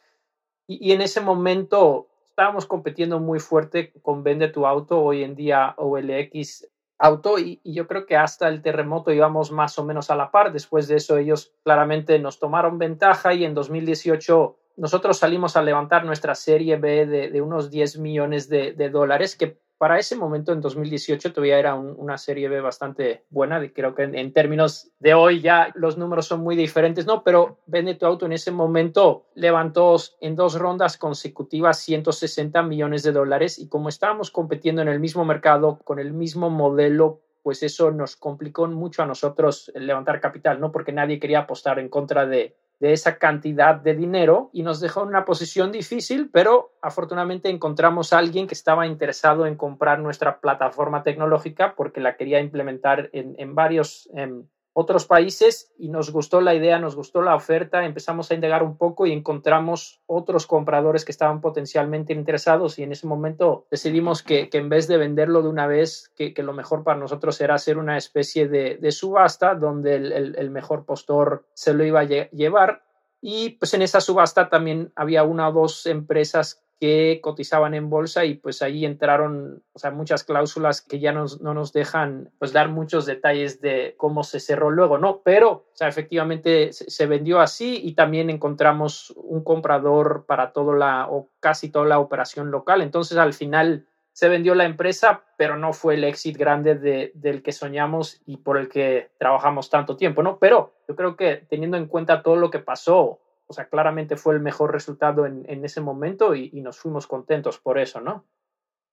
Y, 0.66 0.88
y, 0.88 0.92
en 0.92 1.00
ese 1.00 1.20
momento 1.20 2.08
estábamos 2.32 2.64
compitiendo 2.64 3.20
muy 3.20 3.40
fuerte 3.40 3.92
con 4.00 4.22
Vende 4.22 4.48
tu 4.48 4.66
auto, 4.66 5.02
hoy 5.02 5.22
en 5.22 5.34
día 5.34 5.74
OLX 5.76 6.66
auto, 6.98 7.38
y, 7.38 7.60
yo 7.62 7.86
creo 7.86 8.06
que 8.06 8.16
hasta 8.16 8.48
el 8.48 8.62
terremoto 8.62 9.12
íbamos 9.12 9.52
más 9.52 9.78
o 9.78 9.84
menos 9.84 10.10
a 10.10 10.16
la 10.16 10.30
par. 10.30 10.50
Después 10.50 10.88
de 10.88 10.96
eso 10.96 11.18
ellos 11.18 11.52
claramente 11.62 12.18
nos 12.18 12.38
tomaron 12.38 12.78
ventaja 12.78 13.34
y 13.34 13.44
en 13.44 13.52
2018 13.52 14.56
nosotros 14.78 15.18
salimos 15.18 15.58
a 15.58 15.62
levantar 15.62 16.06
nuestra 16.06 16.34
serie 16.34 16.76
B 16.76 17.04
de, 17.06 17.42
unos 17.42 17.70
10 17.70 17.98
millones 17.98 18.48
de, 18.48 18.72
dólares, 18.90 19.36
que 19.36 19.58
para 19.82 19.98
ese 19.98 20.14
momento, 20.14 20.52
en 20.52 20.60
2018, 20.60 21.32
todavía 21.32 21.58
era 21.58 21.74
una 21.74 22.16
serie 22.16 22.48
B 22.48 22.60
bastante 22.60 23.24
buena. 23.30 23.60
Creo 23.72 23.96
que 23.96 24.04
en, 24.04 24.32
términos 24.32 24.92
de 25.00 25.12
hoy 25.12 25.40
ya 25.40 25.72
los 25.74 25.98
números 25.98 26.26
son 26.26 26.38
muy 26.38 26.54
diferentes, 26.54 27.04
¿no? 27.04 27.24
Pero 27.24 27.58
tu 27.98 28.06
auto 28.06 28.26
en 28.26 28.32
ese 28.32 28.52
momento 28.52 29.26
levantó 29.34 29.96
en 30.20 30.36
dos 30.36 30.54
rondas 30.54 30.96
consecutivas 30.96 31.80
160 31.80 32.62
millones 32.62 33.02
de 33.02 33.10
dólares 33.10 33.58
y 33.58 33.66
como 33.66 33.88
estábamos 33.88 34.30
compitiendo 34.30 34.82
en 34.82 34.88
el 34.88 35.00
mismo 35.00 35.24
mercado, 35.24 35.80
con 35.82 35.98
el 35.98 36.12
mismo 36.12 36.48
modelo 36.48 37.18
pues 37.42 37.64
eso 37.64 37.90
nos 37.90 38.14
complicó 38.14 38.68
mucho 38.68 39.02
a 39.02 39.06
nosotros 39.06 39.72
levantar 39.74 40.20
capital, 40.20 40.60
¿no? 40.60 40.70
Porque 40.70 40.92
nadie 40.92 41.18
quería 41.18 41.40
apostar 41.40 41.80
en 41.80 41.88
contra 41.88 42.24
de, 42.24 42.54
de 42.82 42.92
esa 42.92 43.16
cantidad 43.16 43.76
de 43.76 43.94
dinero 43.94 44.50
y 44.52 44.64
nos 44.64 44.80
dejó 44.80 45.02
en 45.02 45.08
una 45.10 45.24
posición 45.24 45.70
difícil, 45.70 46.30
pero 46.32 46.72
afortunadamente 46.82 47.48
encontramos 47.48 48.12
a 48.12 48.18
alguien 48.18 48.48
que 48.48 48.54
estaba 48.54 48.88
interesado 48.88 49.46
en 49.46 49.54
comprar 49.54 50.00
nuestra 50.00 50.40
plataforma 50.40 51.04
tecnológica 51.04 51.76
porque 51.76 52.00
la 52.00 52.16
quería 52.16 52.40
implementar 52.40 53.08
en, 53.12 53.36
en 53.38 53.54
varios 53.54 54.10
em, 54.14 54.48
otros 54.74 55.06
países 55.06 55.72
y 55.78 55.88
nos 55.88 56.10
gustó 56.10 56.40
la 56.40 56.54
idea, 56.54 56.78
nos 56.78 56.96
gustó 56.96 57.20
la 57.20 57.34
oferta, 57.34 57.84
empezamos 57.84 58.30
a 58.30 58.34
indagar 58.34 58.62
un 58.62 58.76
poco 58.76 59.06
y 59.06 59.12
encontramos 59.12 60.00
otros 60.06 60.46
compradores 60.46 61.04
que 61.04 61.12
estaban 61.12 61.40
potencialmente 61.40 62.12
interesados 62.12 62.78
y 62.78 62.82
en 62.82 62.92
ese 62.92 63.06
momento 63.06 63.66
decidimos 63.70 64.22
que, 64.22 64.48
en 64.52 64.68
vez 64.68 64.88
de 64.88 64.96
venderlo 64.96 65.42
de 65.42 65.48
una 65.48 65.66
vez, 65.66 66.10
que, 66.16 66.34
lo 66.42 66.52
mejor 66.52 66.84
para 66.84 66.98
nosotros 66.98 67.40
era 67.40 67.54
hacer 67.54 67.78
una 67.78 67.96
especie 67.96 68.48
de, 68.48 68.92
subasta 68.92 69.54
donde 69.54 69.96
el, 69.96 70.34
el, 70.36 70.50
mejor 70.50 70.84
postor 70.84 71.46
se 71.54 71.72
lo 71.72 71.84
iba 71.84 72.00
a 72.00 72.04
llevar. 72.04 72.82
Y 73.20 73.50
pues 73.50 73.72
en 73.74 73.82
esa 73.82 74.00
subasta 74.00 74.48
también 74.48 74.92
había 74.96 75.22
una 75.22 75.48
o 75.48 75.52
dos 75.52 75.86
empresas 75.86 76.61
que 76.82 77.20
cotizaban 77.22 77.74
en 77.74 77.88
bolsa 77.88 78.24
y 78.24 78.34
pues 78.34 78.60
ahí 78.60 78.84
entraron, 78.84 79.62
o 79.72 79.78
sea, 79.78 79.92
muchas 79.92 80.24
cláusulas 80.24 80.82
que 80.82 80.98
ya 80.98 81.12
no 81.12 81.26
nos 81.54 81.72
dejan 81.72 82.32
pues 82.40 82.52
dar 82.52 82.70
muchos 82.70 83.06
detalles 83.06 83.60
de 83.60 83.94
cómo 83.96 84.24
se 84.24 84.40
cerró 84.40 84.68
luego, 84.68 84.98
¿no? 84.98 85.20
Pero, 85.22 85.50
o 85.52 85.70
sea, 85.74 85.86
efectivamente 85.86 86.72
se, 86.72 87.06
vendió 87.06 87.38
así 87.38 87.80
y 87.84 87.94
también 87.94 88.30
encontramos 88.30 89.14
un 89.16 89.44
comprador 89.44 90.24
para 90.26 90.52
toda 90.52 90.74
la 90.76 91.06
o 91.08 91.30
casi 91.38 91.70
toda 91.70 91.86
la 91.86 92.00
operación 92.00 92.50
local. 92.50 92.82
Entonces, 92.82 93.16
al 93.16 93.32
final 93.32 93.86
se 94.10 94.28
vendió 94.28 94.56
la 94.56 94.64
empresa, 94.64 95.22
pero 95.36 95.56
no 95.56 95.72
fue 95.72 95.94
el 95.94 96.02
éxito 96.02 96.40
grande 96.40 96.74
de, 96.74 97.12
del 97.14 97.44
que 97.44 97.52
soñamos 97.52 98.20
y 98.26 98.38
por 98.38 98.58
el 98.58 98.68
que 98.68 99.12
trabajamos 99.20 99.70
tanto 99.70 99.96
tiempo, 99.96 100.24
¿no? 100.24 100.40
Pero 100.40 100.74
yo 100.88 100.96
creo 100.96 101.16
que 101.16 101.46
teniendo 101.48 101.76
en 101.76 101.86
cuenta 101.86 102.24
todo 102.24 102.34
lo 102.34 102.50
que 102.50 102.58
pasó, 102.58 103.20
o 103.52 103.54
sea, 103.54 103.68
claramente 103.68 104.16
fue 104.16 104.34
el 104.34 104.40
mejor 104.40 104.72
resultado 104.72 105.26
en, 105.26 105.64
ese 105.64 105.82
momento 105.82 106.34
y, 106.34 106.50
nos 106.62 106.78
fuimos 106.78 107.06
contentos 107.06 107.58
por 107.58 107.78
eso, 107.78 108.00
¿no? 108.00 108.24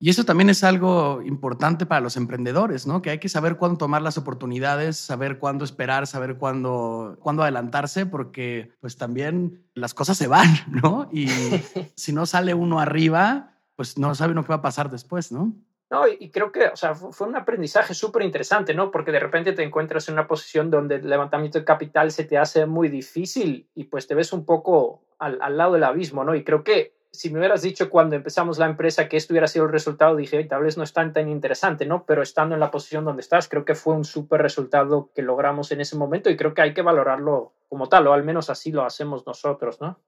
Y 0.02 0.10
eso 0.10 0.26
también 0.26 0.50
es 0.50 0.65
algo 0.65 1.22
importante 1.26 1.86
para 1.86 2.02
los 2.02 2.17
emprendedores, 2.17 2.86
¿no? 2.86 3.02
Que 3.02 3.12
hay 3.12 3.19
que 3.19 3.30
saber 3.30 3.56
cuándo 3.56 3.78
tomar 3.78 4.02
las 4.02 4.17
oportunidades, 4.17 4.98
saber 4.98 5.39
cuándo 5.39 5.63
esperar, 5.63 6.08
saber 6.08 6.38
cuándo, 6.38 7.17
cuándo 7.22 7.43
adelantarse, 7.43 8.06
porque 8.06 8.74
pues 8.82 8.98
también 8.98 9.63
las 9.74 9.93
cosas 9.93 10.17
se 10.17 10.28
van, 10.28 10.50
¿no? 10.67 11.10
Y 11.13 11.28
si 11.95 12.12
no 12.12 12.26
sale 12.26 12.54
uno 12.54 12.82
arriba, 12.82 13.56
pues 13.78 13.98
no 13.98 14.13
sabe 14.13 14.34
uno 14.34 14.43
qué 14.43 14.50
va 14.50 14.56
a 14.56 14.62
pasar 14.62 14.89
después, 14.89 15.32
¿no? 15.32 15.54
No, 15.89 16.08
y, 16.08 16.30
creo 16.30 16.52
que, 16.52 16.67
o 16.67 16.75
sea, 16.75 16.93
fue, 16.93 17.28
un 17.28 17.36
aprendizaje 17.36 17.95
súper 17.95 18.21
interesante, 18.21 18.75
¿no? 18.75 18.91
Porque 18.91 19.12
de 19.12 19.19
repente 19.19 19.54
te 19.54 19.63
encuentras 19.63 20.08
en 20.08 20.13
una 20.13 20.28
posición 20.28 20.69
donde 20.69 20.95
el 20.95 21.10
levantamiento 21.10 21.58
de 21.58 21.65
capital 21.65 22.12
se 22.12 22.25
te 22.25 22.38
hace 22.38 22.67
muy 22.67 22.89
difícil 22.89 23.67
y 23.73 23.86
pues 23.86 24.06
te 24.06 24.13
ves 24.13 24.32
un 24.32 24.45
poco 24.45 25.02
al, 25.17 25.58
lado 25.58 25.73
del 25.73 25.84
abismo, 25.84 26.23
¿no? 26.23 26.36
Y 26.36 26.43
creo 26.43 26.63
que 26.63 26.93
si 27.12 27.32
me 27.32 27.39
hubieras 27.39 27.63
dicho 27.63 27.89
cuando 27.89 28.15
empezamos 28.15 28.60
la 28.60 28.67
empresa 28.67 29.10
que 29.10 29.17
esto 29.17 29.34
hubiera 29.34 29.47
sido 29.47 29.65
el 29.65 29.71
resultado, 29.71 30.15
dije, 30.15 30.43
tal 30.43 30.62
vez 30.62 30.78
no 30.78 30.84
es 30.84 30.93
tan, 30.93 31.12
tan 31.12 31.28
interesante, 31.28 31.88
¿no? 31.88 32.06
Pero 32.06 32.21
estando 32.21 32.54
en 32.54 32.60
la 32.60 32.69
posición 32.69 33.04
donde 33.04 33.21
estás, 33.21 33.49
creo 33.49 33.65
que 33.65 33.73
fue 33.73 33.95
un 33.95 34.06
súper 34.06 34.43
resultado 34.43 35.10
que 35.15 35.23
logramos 35.23 35.71
en 35.71 35.82
ese 35.82 35.97
momento 35.97 36.30
y 36.30 36.38
creo 36.38 36.54
que 36.54 36.62
hay 36.62 36.75
que 36.75 36.84
valorarlo 36.84 37.54
como 37.67 37.89
tal, 37.89 38.06
o 38.06 38.13
al 38.13 38.23
menos 38.23 38.52
así 38.52 38.71
lo 38.71 38.86
hacemos 38.86 39.25
nosotros, 39.25 39.82
¿no? 39.82 39.99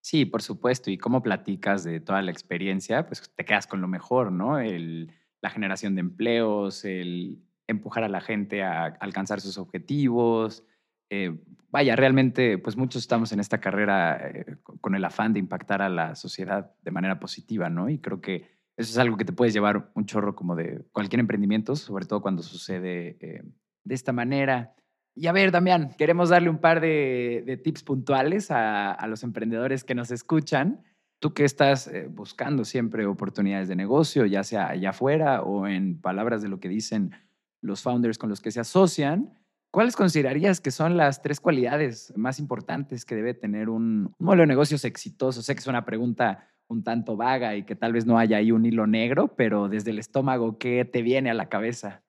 Sí, 0.00 0.24
por 0.24 0.42
supuesto. 0.42 0.90
Y 0.90 0.98
cómo 0.98 1.22
platicas 1.22 1.84
de 1.84 2.00
toda 2.00 2.22
la 2.22 2.30
experiencia, 2.30 3.06
pues 3.06 3.30
te 3.34 3.44
quedas 3.44 3.66
con 3.66 3.80
lo 3.80 3.88
mejor, 3.88 4.32
¿no? 4.32 4.58
El, 4.58 5.12
la 5.42 5.50
generación 5.50 5.94
de 5.94 6.00
empleos, 6.00 6.84
el 6.84 7.42
empujar 7.66 8.04
a 8.04 8.08
la 8.08 8.20
gente 8.20 8.62
a 8.62 8.84
alcanzar 8.84 9.40
sus 9.40 9.58
objetivos. 9.58 10.64
Eh, 11.08 11.38
vaya, 11.70 11.96
realmente, 11.96 12.58
pues 12.58 12.76
muchos 12.76 13.02
estamos 13.02 13.32
en 13.32 13.40
esta 13.40 13.58
carrera 13.58 14.28
eh, 14.28 14.56
con 14.62 14.94
el 14.94 15.04
afán 15.04 15.32
de 15.32 15.40
impactar 15.40 15.82
a 15.82 15.88
la 15.88 16.14
sociedad 16.14 16.72
de 16.82 16.90
manera 16.90 17.18
positiva, 17.18 17.70
¿no? 17.70 17.88
Y 17.88 17.98
creo 17.98 18.20
que 18.20 18.48
eso 18.76 18.90
es 18.90 18.98
algo 18.98 19.16
que 19.16 19.24
te 19.24 19.32
puedes 19.32 19.54
llevar 19.54 19.90
un 19.94 20.06
chorro 20.06 20.34
como 20.34 20.56
de 20.56 20.84
cualquier 20.92 21.20
emprendimiento, 21.20 21.76
sobre 21.76 22.06
todo 22.06 22.22
cuando 22.22 22.42
sucede 22.42 23.16
eh, 23.20 23.42
de 23.84 23.94
esta 23.94 24.12
manera. 24.12 24.74
Y 25.14 25.26
a 25.26 25.32
ver, 25.32 25.50
Damián, 25.50 25.94
queremos 25.98 26.28
darle 26.30 26.50
un 26.50 26.58
par 26.58 26.80
de, 26.80 27.60
tips 27.62 27.82
puntuales 27.82 28.50
a, 28.50 28.92
a, 28.92 29.06
los 29.06 29.22
emprendedores 29.22 29.84
que 29.84 29.94
nos 29.94 30.10
escuchan 30.10 30.82
Tú 31.20 31.34
que 31.34 31.44
estás 31.44 31.86
eh, 31.86 32.08
buscando 32.08 32.64
siempre 32.64 33.04
oportunidades 33.04 33.68
de 33.68 33.76
negocio, 33.76 34.24
ya 34.24 34.42
sea 34.42 34.70
allá 34.70 34.90
afuera 34.90 35.42
o 35.42 35.66
en 35.66 36.00
palabras 36.00 36.40
de 36.40 36.48
lo 36.48 36.60
que 36.60 36.68
dicen 36.70 37.12
los 37.60 37.82
founders 37.82 38.16
con 38.16 38.30
los 38.30 38.40
que 38.40 38.50
se 38.50 38.60
asocian, 38.60 39.38
¿cuáles 39.70 39.96
considerarías 39.96 40.62
que 40.62 40.70
son 40.70 40.96
las 40.96 41.20
tres 41.20 41.38
cualidades 41.38 42.12
más 42.16 42.38
importantes 42.38 43.04
que 43.04 43.14
debe 43.14 43.34
tener 43.34 43.68
un, 43.68 44.14
modelo 44.18 44.44
de 44.44 44.46
negocios 44.46 44.86
exitoso? 44.86 45.42
Sé 45.42 45.54
que 45.54 45.60
es 45.60 45.66
una 45.66 45.84
pregunta 45.84 46.48
un 46.68 46.84
tanto 46.84 47.16
vaga 47.16 47.54
y 47.54 47.64
que 47.64 47.76
tal 47.76 47.92
vez 47.92 48.06
no 48.06 48.18
haya 48.18 48.38
ahí 48.38 48.50
un 48.50 48.64
hilo 48.64 48.86
negro, 48.86 49.34
pero 49.36 49.68
desde 49.68 49.90
el 49.90 49.98
estómago, 49.98 50.56
¿qué 50.56 50.86
te 50.86 51.02
viene 51.02 51.30
a 51.30 51.34
la 51.34 51.50
cabeza? 51.50 52.02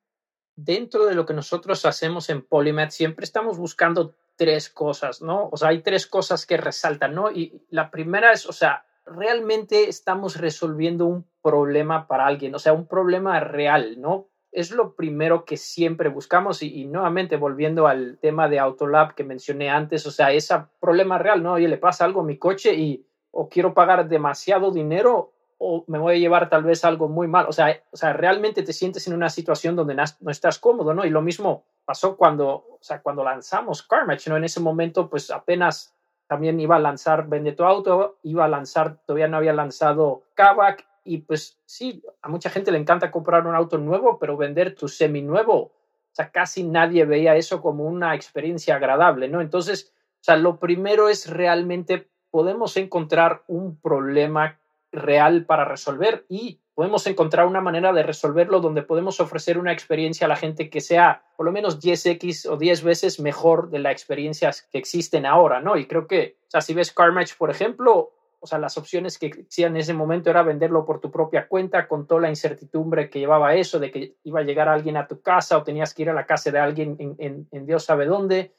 Dentro 0.56 1.06
de 1.06 1.16
lo 1.16 1.26
que 1.26 1.34
nosotros 1.34 1.86
hacemos 1.86 2.30
en 2.30 2.44
Polymath, 2.44 2.92
siempre 2.92 3.26
estamos 3.26 3.58
buscando 3.58 4.16
tres 4.36 4.70
cosas, 4.70 5.22
¿no? 5.22 5.50
O 5.52 5.58
sea, 5.58 5.70
hay 5.70 5.82
tres 5.82 6.08
cosas 6.08 6.46
que 6.46 6.58
resaltan, 6.58 7.14
¿no? 7.16 7.32
Y 7.32 7.64
la 7.70 7.90
primera 7.90 8.32
es, 8.32 8.46
o 8.46 8.54
sea, 8.54 8.86
realmente 9.06 9.90
estamos 9.90 10.38
resolviendo 10.38 11.06
un 11.06 11.26
problema 11.42 12.08
para 12.08 12.28
alguien, 12.28 12.54
o 12.56 12.60
sea, 12.60 12.74
un 12.74 12.88
problema 12.88 13.40
real, 13.40 14.00
¿no? 14.00 14.28
Es 14.52 14.72
lo 14.72 14.96
primero 14.96 15.46
que 15.46 15.58
siempre 15.58 16.10
buscamos 16.10 16.62
y, 16.62 16.86
nuevamente 16.86 17.38
volviendo 17.38 17.88
al 17.88 18.18
tema 18.20 18.50
de 18.50 18.60
Autolab 18.60 19.16
que 19.16 19.24
mencioné 19.24 19.70
antes, 19.70 20.06
o 20.06 20.12
sea, 20.12 20.32
ese 20.32 20.56
problema 20.80 21.18
real, 21.18 21.42
¿no? 21.42 21.54
Oye, 21.54 21.68
le 21.68 21.78
pasa 21.78 22.06
algo 22.06 22.22
a 22.22 22.26
mi 22.26 22.38
coche 22.38 22.74
y 22.74 23.06
o 23.32 23.48
quiero 23.48 23.74
pagar 23.74 24.10
demasiado 24.10 24.72
dinero 24.72 25.32
o 25.58 25.86
me 25.88 26.00
voy 26.00 26.16
a 26.16 26.18
llevar 26.18 26.50
tal 26.50 26.64
vez 26.64 26.84
algo 26.84 27.08
muy 27.08 27.28
mal, 27.28 27.46
o 27.48 27.54
sea, 27.54 27.82
o 27.92 27.98
sea, 27.98 28.14
realmente 28.14 28.64
te 28.64 28.74
sientes 28.74 29.08
en 29.08 29.14
una 29.14 29.30
situación 29.30 29.76
donde 29.76 29.96
no 29.96 30.32
estás 30.32 30.58
cómodo, 30.58 30.94
¿no? 30.94 31.06
Y 31.06 31.12
lo 31.12 31.22
mismo 31.22 31.66
pasó 31.86 32.18
cuando, 32.18 32.50
o 32.50 32.80
sea, 32.82 33.02
cuando 33.02 33.24
lanzamos 33.24 33.84
Carmatch, 33.84 34.28
¿no? 34.28 34.38
En 34.38 34.44
ese 34.44 34.60
momento, 34.60 35.10
pues 35.10 35.30
apenas 35.30 35.96
también 36.32 36.62
iba 36.62 36.78
a 36.78 36.80
lanzar 36.80 37.28
Vende 37.28 37.52
tu 37.52 37.66
auto, 37.66 38.18
iba 38.24 38.46
a 38.46 38.48
lanzar, 38.48 39.00
todavía 39.06 39.28
no 39.28 39.36
había 39.36 39.52
lanzado 39.52 40.24
Kavak 40.34 40.88
y 41.04 41.18
pues 41.18 41.60
sí, 41.66 42.02
a 42.22 42.30
mucha 42.30 42.50
gente 42.50 42.72
le 42.72 42.78
encanta 42.78 43.12
comprar 43.12 43.46
un 43.46 43.54
auto 43.54 43.78
nuevo, 43.78 44.18
pero 44.18 44.38
vender 44.38 44.74
tu 44.74 44.88
semi 44.88 45.22
nuevo, 45.22 45.58
o 45.58 46.14
sea, 46.14 46.32
casi 46.32 46.64
nadie 46.64 47.04
veía 47.04 47.36
eso 47.36 47.62
como 47.62 47.84
una 47.84 48.16
experiencia 48.16 48.76
agradable, 48.76 49.28
¿no? 49.28 49.42
Entonces, 49.42 49.92
o 49.94 50.24
sea, 50.24 50.38
lo 50.38 50.58
primero 50.58 51.10
es 51.10 51.30
realmente 51.30 52.08
podemos 52.30 52.78
encontrar 52.78 53.44
un 53.48 53.76
problema 53.82 54.58
real 54.90 55.44
para 55.44 55.66
resolver 55.66 56.26
y 56.30 56.61
podemos 56.74 57.06
encontrar 57.08 57.46
una 57.46 57.62
manera 57.62 57.94
de 57.94 58.04
resolverlo 58.04 58.60
donde 58.60 58.82
podemos 58.82 59.20
ofrecer 59.20 59.58
una 59.58 59.74
experiencia 59.74 60.26
a 60.26 60.30
la 60.30 60.36
gente 60.36 60.70
que 60.70 60.82
sea 60.82 61.24
por 61.36 61.46
lo 61.46 61.52
menos 61.52 61.82
10x 61.82 62.48
o 62.50 62.58
10 62.58 62.84
veces 62.84 63.20
mejor 63.20 63.70
de 63.70 63.80
las 63.80 63.92
experiencias 63.92 64.62
que 64.72 64.78
existen 64.78 65.26
ahora, 65.26 65.60
¿no? 65.60 65.78
Y 65.78 65.86
creo 65.86 66.08
que, 66.08 66.38
o 66.48 66.50
sea, 66.50 66.62
si 66.62 66.74
ves 66.74 66.92
CarMatch, 66.92 67.36
por 67.36 67.50
ejemplo, 67.50 68.14
o 68.40 68.48
sea, 68.48 68.58
las 68.58 68.78
opciones 68.78 69.20
que 69.20 69.28
existían 69.28 69.76
en 69.76 69.82
ese 69.82 69.94
momento 69.94 70.30
era 70.30 70.42
venderlo 70.42 70.86
por 70.86 71.00
tu 71.00 71.12
propia 71.12 71.48
cuenta 71.48 71.88
con 71.88 72.08
toda 72.08 72.22
la 72.22 72.30
incertidumbre 72.30 73.10
que 73.10 73.20
llevaba 73.20 73.54
eso, 73.56 73.80
de 73.80 73.92
que 73.92 74.16
iba 74.24 74.40
a 74.40 74.44
llegar 74.44 74.68
alguien 74.68 74.98
a 74.98 75.08
tu 75.08 75.22
casa 75.22 75.58
o 75.58 75.64
tenías 75.64 75.94
que 75.94 76.04
ir 76.04 76.10
a 76.10 76.14
la 76.14 76.26
casa 76.26 76.52
de 76.52 76.60
alguien 76.60 76.96
en, 77.20 77.48
en 77.52 77.66
Dios 77.66 77.86
sabe 77.86 78.06
dónde. 78.06 78.54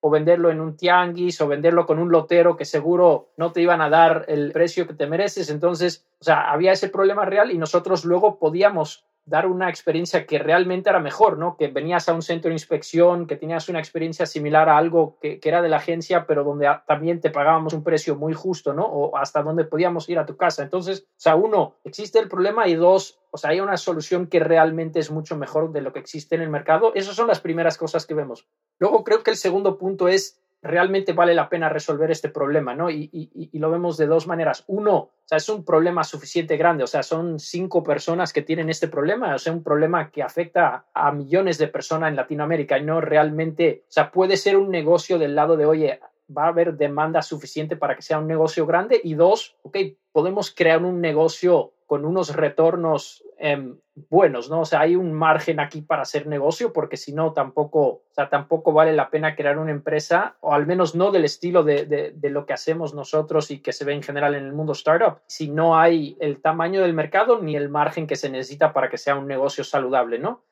O 0.00 0.10
venderlo 0.10 0.50
en 0.50 0.60
un 0.60 0.76
tianguis 0.76 1.40
o 1.40 1.48
venderlo 1.48 1.86
con 1.86 1.98
un 1.98 2.10
lotero 2.10 2.56
que 2.56 2.64
seguro 2.64 3.30
no 3.36 3.52
te 3.52 3.60
iban 3.60 3.80
a 3.80 3.90
dar 3.90 4.24
el 4.28 4.52
precio 4.52 4.86
que 4.86 4.94
te 4.94 5.06
mereces. 5.06 5.50
Entonces, 5.50 6.06
o 6.20 6.24
sea, 6.24 6.50
había 6.50 6.72
ese 6.72 6.88
problema 6.88 7.24
real 7.24 7.50
y 7.50 7.58
nosotros 7.58 8.04
luego 8.04 8.38
podíamos 8.38 9.04
dar 9.28 9.46
una 9.46 9.68
experiencia 9.68 10.26
que 10.26 10.38
realmente 10.38 10.88
era 10.88 11.00
mejor, 11.00 11.38
¿no? 11.38 11.56
Que 11.56 11.68
venías 11.68 12.08
a 12.08 12.14
un 12.14 12.22
centro 12.22 12.48
de 12.48 12.54
inspección, 12.54 13.26
que 13.26 13.36
tenías 13.36 13.68
una 13.68 13.78
experiencia 13.78 14.26
similar 14.26 14.68
a 14.68 14.76
algo 14.76 15.18
que, 15.20 15.40
era 15.42 15.62
de 15.62 15.68
la 15.68 15.76
agencia, 15.76 16.26
pero 16.26 16.44
donde 16.44 16.68
también 16.86 17.20
te 17.20 17.30
pagábamos 17.30 17.72
un 17.72 17.82
precio 17.82 18.16
muy 18.16 18.34
justo, 18.34 18.72
¿no? 18.72 18.84
O 18.84 19.16
hasta 19.16 19.42
donde 19.42 19.64
podíamos 19.64 20.08
ir 20.08 20.18
a 20.18 20.26
tu 20.26 20.36
casa. 20.36 20.62
Entonces, 20.62 21.06
o 21.08 21.20
sea, 21.20 21.36
uno, 21.36 21.74
existe 21.84 22.18
el 22.18 22.28
problema 22.28 22.68
y 22.68 22.74
dos, 22.74 23.18
o 23.30 23.38
sea, 23.38 23.50
hay 23.50 23.60
una 23.60 23.76
solución 23.76 24.26
que 24.26 24.40
realmente 24.40 24.98
es 24.98 25.10
mucho 25.10 25.36
mejor 25.36 25.72
de 25.72 25.82
lo 25.82 25.92
que 25.92 26.00
existe 26.00 26.34
en 26.34 26.42
el 26.42 26.50
mercado. 26.50 26.92
Esas 26.94 27.14
son 27.14 27.28
las 27.28 27.40
primeras 27.40 27.76
cosas 27.76 28.06
que 28.06 28.14
vemos. 28.14 28.46
Luego 28.78 29.04
creo 29.04 29.22
que 29.22 29.30
el 29.30 29.36
segundo 29.36 29.78
punto 29.78 30.08
es 30.08 30.40
realmente 30.62 31.12
vale 31.12 31.34
la 31.34 31.48
pena 31.48 31.68
resolver 31.68 32.10
este 32.10 32.28
problema, 32.28 32.74
¿no? 32.74 32.90
Y, 32.90 33.50
lo 33.52 33.70
vemos 33.70 33.96
de 33.96 34.06
dos 34.06 34.26
maneras. 34.26 34.64
Uno, 34.66 34.94
o 34.96 35.12
sea, 35.24 35.38
es 35.38 35.48
un 35.48 35.64
problema 35.64 36.04
suficiente 36.04 36.56
grande, 36.56 36.84
o 36.84 36.86
sea, 36.86 37.02
son 37.02 37.38
cinco 37.38 37.82
personas 37.82 38.32
que 38.32 38.42
tienen 38.42 38.68
este 38.68 38.88
problema, 38.88 39.34
o 39.34 39.38
sea, 39.38 39.52
un 39.52 39.62
problema 39.62 40.10
que 40.10 40.22
afecta 40.22 40.86
a 40.94 41.12
millones 41.12 41.58
de 41.58 41.68
personas 41.68 42.10
en 42.10 42.16
Latinoamérica 42.16 42.78
y 42.78 42.84
no 42.84 43.00
realmente, 43.00 43.84
o 43.88 43.92
sea, 43.92 44.10
puede 44.10 44.36
ser 44.36 44.56
un 44.56 44.70
negocio 44.70 45.18
del 45.18 45.34
lado 45.34 45.56
de, 45.56 45.66
oye, 45.66 46.00
va 46.36 46.44
a 46.44 46.48
haber 46.48 46.74
demanda 46.74 47.22
suficiente 47.22 47.76
para 47.76 47.96
que 47.96 48.02
sea 48.02 48.18
un 48.18 48.26
negocio 48.26 48.66
grande 48.66 49.00
y 49.02 49.14
dos, 49.14 49.56
ok, 49.62 49.76
podemos 50.12 50.54
crear 50.54 50.82
un 50.82 51.00
negocio 51.00 51.72
con 51.86 52.04
unos 52.04 52.36
retornos 52.36 53.24
em, 53.38 53.78
buenos, 54.10 54.50
¿no? 54.50 54.60
O 54.60 54.64
sea, 54.66 54.80
hay 54.80 54.94
un 54.94 55.14
margen 55.14 55.58
aquí 55.58 55.80
para 55.80 56.02
hacer 56.02 56.26
negocio 56.26 56.74
porque 56.74 56.98
si 56.98 57.14
no, 57.14 57.32
tampoco, 57.32 57.80
o 57.80 58.02
sea, 58.10 58.28
tampoco 58.28 58.74
vale 58.74 58.92
la 58.92 59.08
pena 59.08 59.34
crear 59.34 59.58
una 59.58 59.70
empresa, 59.70 60.36
o 60.40 60.52
al 60.52 60.66
menos 60.66 60.94
no 60.94 61.10
del 61.10 61.24
estilo 61.24 61.64
de, 61.64 62.14
lo 62.22 62.44
que 62.44 62.52
hacemos 62.52 62.92
nosotros 62.92 63.50
y 63.50 63.60
que 63.60 63.72
se 63.72 63.86
ve 63.86 63.94
en 63.94 64.02
general 64.02 64.34
en 64.34 64.44
el 64.44 64.52
mundo 64.52 64.72
startup, 64.72 65.20
si 65.26 65.48
no 65.48 65.78
hay 65.78 66.18
el 66.20 66.42
tamaño 66.42 66.82
del 66.82 66.92
mercado 66.92 67.40
ni 67.40 67.56
el 67.56 67.70
margen 67.70 68.06
que 68.06 68.16
se 68.16 68.28
necesita 68.28 68.74
para 68.74 68.90
que 68.90 68.98
sea 68.98 69.16
un 69.16 69.26
negocio 69.26 69.64
saludable, 69.64 70.18
¿no? 70.18 70.44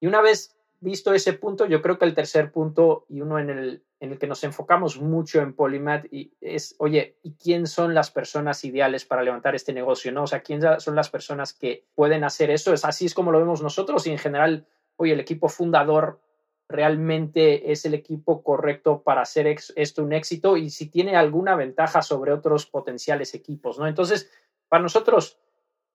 Y 0.00 0.06
una 0.06 0.22
vez 0.22 0.56
visto 0.80 1.12
ese 1.12 1.34
punto, 1.34 1.66
yo 1.66 1.82
creo 1.82 1.98
que 1.98 2.06
el 2.06 2.14
tercer 2.14 2.50
punto 2.50 3.04
y 3.10 3.20
uno 3.20 3.38
en 3.38 3.50
el, 3.50 3.82
en 4.00 4.12
el 4.12 4.18
que 4.18 4.26
nos 4.26 4.44
enfocamos 4.44 5.00
mucho 5.00 5.40
en 5.40 5.54
Polymath 5.54 6.06
y 6.12 6.32
es, 6.40 6.76
oye, 6.78 7.18
¿y 7.22 7.34
quién 7.34 7.66
son 7.66 7.94
las 7.94 8.10
personas 8.10 8.64
ideales 8.64 9.04
para 9.04 9.22
levantar 9.22 9.54
este 9.54 9.72
negocio? 9.72 10.12
¿no? 10.12 10.22
O 10.22 10.26
sea, 10.26 10.40
¿quién 10.40 10.60
son 10.78 10.94
las 10.94 11.10
personas 11.10 11.52
que 11.52 11.84
pueden 11.94 12.22
hacer 12.22 12.50
eso? 12.50 12.72
Es 12.72 12.84
así 12.84 13.06
es 13.06 13.14
como 13.14 13.32
lo 13.32 13.40
vemos 13.40 13.62
nosotros 13.62 14.06
y 14.06 14.10
en 14.10 14.18
general, 14.18 14.66
oye, 14.96 15.14
el 15.14 15.20
equipo 15.20 15.48
fundador 15.48 16.20
realmente 16.68 17.72
es 17.72 17.86
el 17.86 17.94
equipo 17.94 18.42
correcto 18.42 19.02
para 19.02 19.22
hacer 19.22 19.46
esto 19.46 20.04
un 20.04 20.12
éxito 20.12 20.56
y 20.56 20.70
si 20.70 20.90
tiene 20.90 21.16
alguna 21.16 21.56
ventaja 21.56 22.02
sobre 22.02 22.32
otros 22.32 22.66
potenciales 22.66 23.34
equipos, 23.34 23.78
¿no? 23.78 23.88
Entonces, 23.88 24.30
para 24.68 24.82
nosotros, 24.82 25.40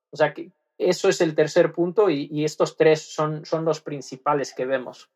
o 0.10 0.18
sea, 0.18 0.34
eso 0.78 1.10
es 1.10 1.22
el 1.22 1.36
tercer 1.36 1.72
punto 1.72 2.10
y, 2.10 2.44
estos 2.44 2.76
tres 2.76 3.02
son, 3.02 3.46
son 3.46 3.66
los 3.66 3.82
principales 3.82 4.54
que 4.54 4.66
vemos. 4.66 5.10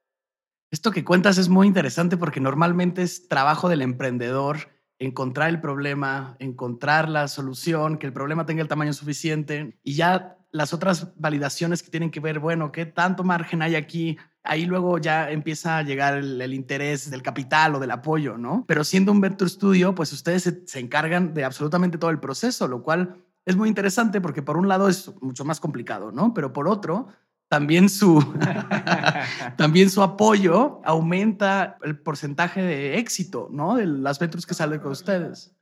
Esto 0.69 0.91
que 0.91 1.05
cuentas 1.05 1.37
es 1.37 1.47
muy 1.47 1.65
interesante 1.65 2.17
porque 2.17 2.41
normalmente 2.41 3.01
es 3.01 3.27
trabajo 3.29 3.69
del 3.69 3.81
emprendedor 3.81 4.69
encontrar 4.99 5.49
el 5.49 5.61
problema, 5.61 6.35
encontrar 6.39 7.07
la 7.07 7.27
solución, 7.27 7.97
que 7.97 8.07
el 8.07 8.13
problema 8.13 8.45
tenga 8.45 8.61
el 8.61 8.67
tamaño 8.67 8.93
suficiente 8.93 9.79
y 9.83 9.93
ya 9.93 10.37
las 10.51 10.73
otras 10.73 11.13
validaciones 11.17 11.83
que 11.83 11.91
tienen 11.91 12.09
que 12.09 12.19
ver, 12.19 12.39
bueno, 12.39 12.71
qué 12.71 12.85
tanto 12.85 13.23
margen 13.23 13.61
hay 13.61 13.75
aquí, 13.75 14.17
ahí 14.43 14.65
luego 14.65 14.97
ya 14.97 15.29
empieza 15.29 15.77
a 15.77 15.83
llegar 15.83 16.17
el, 16.17 16.53
interés 16.53 17.09
del 17.09 17.21
capital 17.21 17.75
o 17.75 17.79
del 17.79 17.91
apoyo, 17.91 18.37
¿no? 18.37 18.65
Pero 18.67 18.83
siendo 18.83 19.11
un 19.11 19.21
Venture 19.21 19.49
Studio, 19.49 19.93
pues 19.93 20.11
ustedes 20.13 20.43
se, 20.43 20.65
se 20.65 20.79
encargan 20.79 21.33
de 21.33 21.43
absolutamente 21.43 21.97
todo 21.97 22.09
el 22.09 22.19
proceso, 22.19 22.67
lo 22.67 22.81
cual 22.81 23.23
es 23.45 23.55
muy 23.55 23.69
interesante 23.69 24.19
porque 24.19 24.41
por 24.41 24.57
un 24.57 24.67
lado 24.67 24.89
es 24.89 25.11
mucho 25.21 25.45
más 25.45 25.59
complicado, 25.59 26.11
¿no? 26.11 26.33
Pero 26.33 26.53
por 26.53 26.67
otro, 26.67 27.07
también 27.47 27.89
su, 27.89 28.19
también 29.57 29.89
su 29.89 30.01
apoyo 30.01 30.81
aumenta 30.83 31.77
el 31.83 31.99
porcentaje 31.99 32.61
de 32.61 32.97
éxito, 32.97 33.49
¿no? 33.51 33.75
De 33.75 33.85
las 33.85 34.19
ventas 34.19 34.45
que 34.45 34.53
salen 34.53 34.79
con 34.79 34.91
ustedes. 34.91 35.53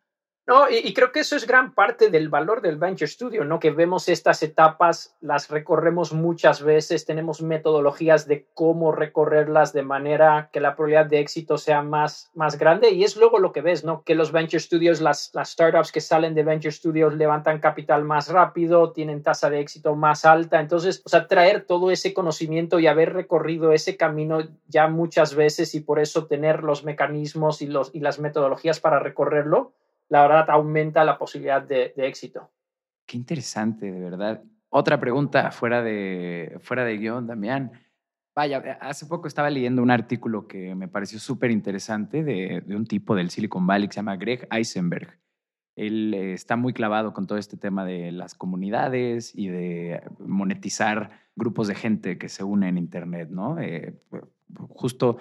No, 0.48 0.70
y, 0.70 0.94
creo 0.94 1.12
que 1.12 1.22
eso 1.22 1.36
es 1.36 1.48
gran 1.48 1.74
parte 1.74 2.12
del 2.12 2.30
valor 2.30 2.62
del 2.62 2.78
Venture 2.78 3.08
Studio, 3.08 3.44
¿no? 3.46 3.60
Que 3.60 3.72
vemos 3.72 4.08
estas 4.08 4.44
etapas, 4.44 5.18
las 5.20 5.50
recorremos 5.50 6.14
muchas 6.14 6.62
veces, 6.62 7.04
tenemos 7.06 7.42
metodologías 7.42 8.28
de 8.28 8.46
cómo 8.54 8.92
recorrerlas 8.92 9.74
de 9.74 9.82
manera 9.82 10.52
que 10.54 10.60
la 10.60 10.76
probabilidad 10.76 11.08
de 11.08 11.20
éxito 11.20 11.58
sea 11.58 11.82
más, 11.82 12.30
más 12.36 12.60
grande 12.60 12.92
y 12.92 13.04
es 13.04 13.18
luego 13.18 13.40
lo 13.40 13.52
que 13.52 13.62
ves, 13.62 13.84
¿no? 13.84 14.04
Que 14.04 14.14
los 14.14 14.32
Venture 14.32 14.60
Studios, 14.60 15.02
las, 15.02 15.32
las 15.34 15.50
startups 15.50 15.92
que 15.92 16.00
salen 16.00 16.36
de 16.36 16.44
Venture 16.44 16.72
Studios 16.72 17.16
levantan 17.16 17.60
capital 17.60 18.04
más 18.04 18.30
rápido, 18.30 18.92
tienen 18.92 19.24
tasa 19.24 19.50
de 19.50 19.62
éxito 19.62 19.96
más 19.96 20.26
alta, 20.26 20.60
entonces, 20.60 21.02
o 21.06 21.10
sea, 21.10 21.28
traer 21.28 21.66
todo 21.66 21.90
ese 21.90 22.14
conocimiento 22.14 22.80
y 22.80 22.86
haber 22.86 23.14
recorrido 23.14 23.72
ese 23.72 23.98
camino 23.98 24.42
ya 24.68 24.90
muchas 24.90 25.34
veces 25.34 25.74
y 25.74 25.80
por 25.80 26.00
eso 26.00 26.28
tener 26.28 26.62
los 26.62 26.84
mecanismos 26.84 27.64
y, 27.64 27.66
los, 27.66 27.90
y 27.96 28.00
las 28.00 28.20
metodologías 28.20 28.80
para 28.80 29.00
recorrerlo 29.00 29.74
la 30.10 30.22
verdad 30.22 30.50
aumenta 30.50 31.04
la 31.04 31.18
posibilidad 31.18 31.62
de, 31.62 31.94
éxito. 31.98 32.52
Qué 33.06 33.18
interesante, 33.18 33.92
de 33.92 34.00
verdad. 34.00 34.44
Otra 34.70 35.00
pregunta 35.00 35.52
fuera 35.52 35.82
de, 35.82 36.58
fuera 36.60 36.84
de 36.84 36.98
guion, 36.98 37.28
Damián. 37.28 37.72
Vaya, 38.36 38.58
eh, 38.66 38.78
hace 38.82 39.06
poco 39.06 39.28
estaba 39.28 39.50
leyendo 39.50 39.82
un 39.82 39.92
artículo 39.92 40.48
que 40.48 40.76
me 40.76 40.88
pareció 40.88 41.20
súper 41.20 41.52
interesante 41.52 42.24
de, 42.24 42.64
un 42.68 42.86
tipo 42.86 43.16
del 43.16 43.30
Silicon 43.30 43.66
Valley 43.66 43.88
que 43.88 43.94
se 43.94 44.00
llama 44.00 44.18
Greg 44.18 44.48
Eisenberg. 44.52 45.18
Él 45.76 46.14
eh, 46.14 46.34
está 46.34 46.56
muy 46.56 46.74
clavado 46.74 47.14
con 47.14 47.28
todo 47.28 47.38
este 47.38 47.58
tema 47.58 47.86
de 47.86 48.12
las 48.12 48.36
comunidades 48.36 49.34
y 49.36 49.48
de 49.48 50.02
monetizar 50.20 51.12
grupos 51.36 51.68
de 51.68 51.76
gente 51.76 52.18
que 52.18 52.30
se 52.30 52.44
unen 52.44 52.70
en 52.70 52.78
Internet, 52.78 53.30
¿no? 53.30 53.60
Eh, 53.60 54.02
justo 54.70 55.18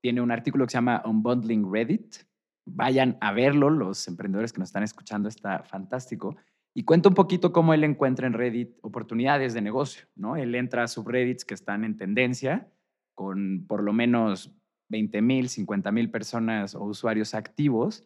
tiene 0.00 0.20
un 0.20 0.30
artículo 0.30 0.66
que 0.66 0.70
se 0.70 0.78
llama 0.78 1.02
Unbundling 1.04 1.72
Reddit, 1.72 2.16
vayan 2.64 3.18
a 3.20 3.32
verlo, 3.32 3.70
los 3.70 4.06
emprendedores 4.08 4.52
que 4.52 4.60
nos 4.60 4.68
están 4.68 4.82
escuchando, 4.82 5.28
está 5.28 5.62
fantástico. 5.62 6.36
Y 6.74 6.84
cuenta 6.84 7.08
un 7.08 7.14
poquito 7.14 7.52
cómo 7.52 7.74
él 7.74 7.84
encuentra 7.84 8.26
en 8.26 8.32
Reddit 8.32 8.78
oportunidades 8.82 9.52
de 9.52 9.60
negocio, 9.60 10.06
¿no? 10.14 10.36
Él 10.36 10.54
entra 10.54 10.84
a 10.84 10.88
subreddits 10.88 11.44
que 11.44 11.54
están 11.54 11.84
en 11.84 11.96
tendencia, 11.96 12.68
con 13.14 13.66
por 13.66 13.82
lo 13.82 13.92
menos 13.92 14.54
20 14.88 15.20
mil, 15.20 15.48
50 15.48 15.92
mil 15.92 16.10
personas 16.10 16.74
o 16.74 16.84
usuarios 16.84 17.34
activos, 17.34 18.04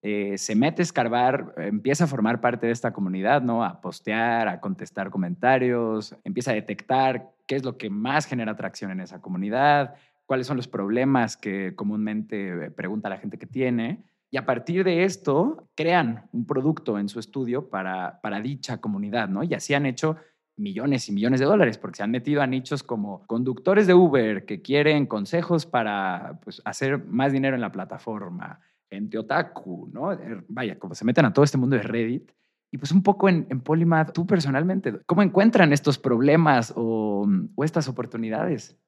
eh, 0.00 0.38
se 0.38 0.54
mete 0.54 0.82
a 0.82 0.84
escarbar, 0.84 1.54
empieza 1.56 2.04
a 2.04 2.06
formar 2.06 2.40
parte 2.40 2.66
de 2.66 2.72
esta 2.72 2.92
comunidad, 2.92 3.42
¿no? 3.42 3.64
A 3.64 3.80
postear, 3.80 4.46
a 4.46 4.60
contestar 4.60 5.10
comentarios, 5.10 6.16
empieza 6.22 6.52
a 6.52 6.54
detectar 6.54 7.32
qué 7.46 7.56
es 7.56 7.64
lo 7.64 7.76
que 7.76 7.90
más 7.90 8.26
genera 8.26 8.52
atracción 8.52 8.92
en 8.92 9.00
esa 9.00 9.20
comunidad, 9.20 9.94
cuáles 10.28 10.46
son 10.46 10.58
los 10.58 10.68
problemas 10.68 11.38
que 11.38 11.74
comúnmente 11.74 12.66
eh, 12.66 12.70
pregunta 12.70 13.08
la 13.08 13.16
gente 13.16 13.38
que 13.38 13.46
tiene. 13.46 14.04
Y 14.30 14.36
a 14.36 14.44
partir 14.44 14.84
de 14.84 15.04
esto, 15.04 15.70
crean 15.74 16.28
un 16.32 16.44
producto 16.44 16.98
en 16.98 17.08
su 17.08 17.18
estudio 17.18 17.70
para, 17.70 18.20
para 18.20 18.42
dicha 18.42 18.78
comunidad, 18.78 19.30
¿no? 19.30 19.42
Y 19.42 19.54
así 19.54 19.72
han 19.72 19.86
hecho 19.86 20.16
millones 20.58 21.08
y 21.08 21.12
millones 21.12 21.40
de 21.40 21.46
dólares, 21.46 21.78
porque 21.78 21.96
se 21.96 22.02
han 22.02 22.10
metido 22.10 22.42
a 22.42 22.46
nichos 22.46 22.82
como 22.82 23.26
conductores 23.26 23.86
de 23.86 23.94
Uber 23.94 24.44
que 24.44 24.60
quieren 24.60 25.06
consejos 25.06 25.64
para 25.64 26.38
pues, 26.44 26.60
hacer 26.66 27.06
más 27.06 27.32
dinero 27.32 27.54
en 27.54 27.62
la 27.62 27.72
plataforma, 27.72 28.60
gente 28.90 29.16
otaku, 29.16 29.88
¿no? 29.94 30.12
Er, 30.12 30.44
vaya, 30.48 30.78
como 30.78 30.94
se 30.94 31.06
meten 31.06 31.24
a 31.24 31.32
todo 31.32 31.44
este 31.46 31.56
mundo 31.56 31.76
de 31.76 31.82
Reddit. 31.82 32.32
Y 32.70 32.76
pues 32.76 32.92
un 32.92 33.02
poco 33.02 33.30
en, 33.30 33.46
en 33.48 33.62
Polymath, 33.62 34.12
tú 34.12 34.26
personalmente, 34.26 35.00
¿cómo 35.06 35.22
encuentran 35.22 35.72
estos 35.72 35.98
problemas 35.98 36.74
o, 36.76 37.26
o 37.54 37.64
estas 37.64 37.88
oportunidades? 37.88 38.78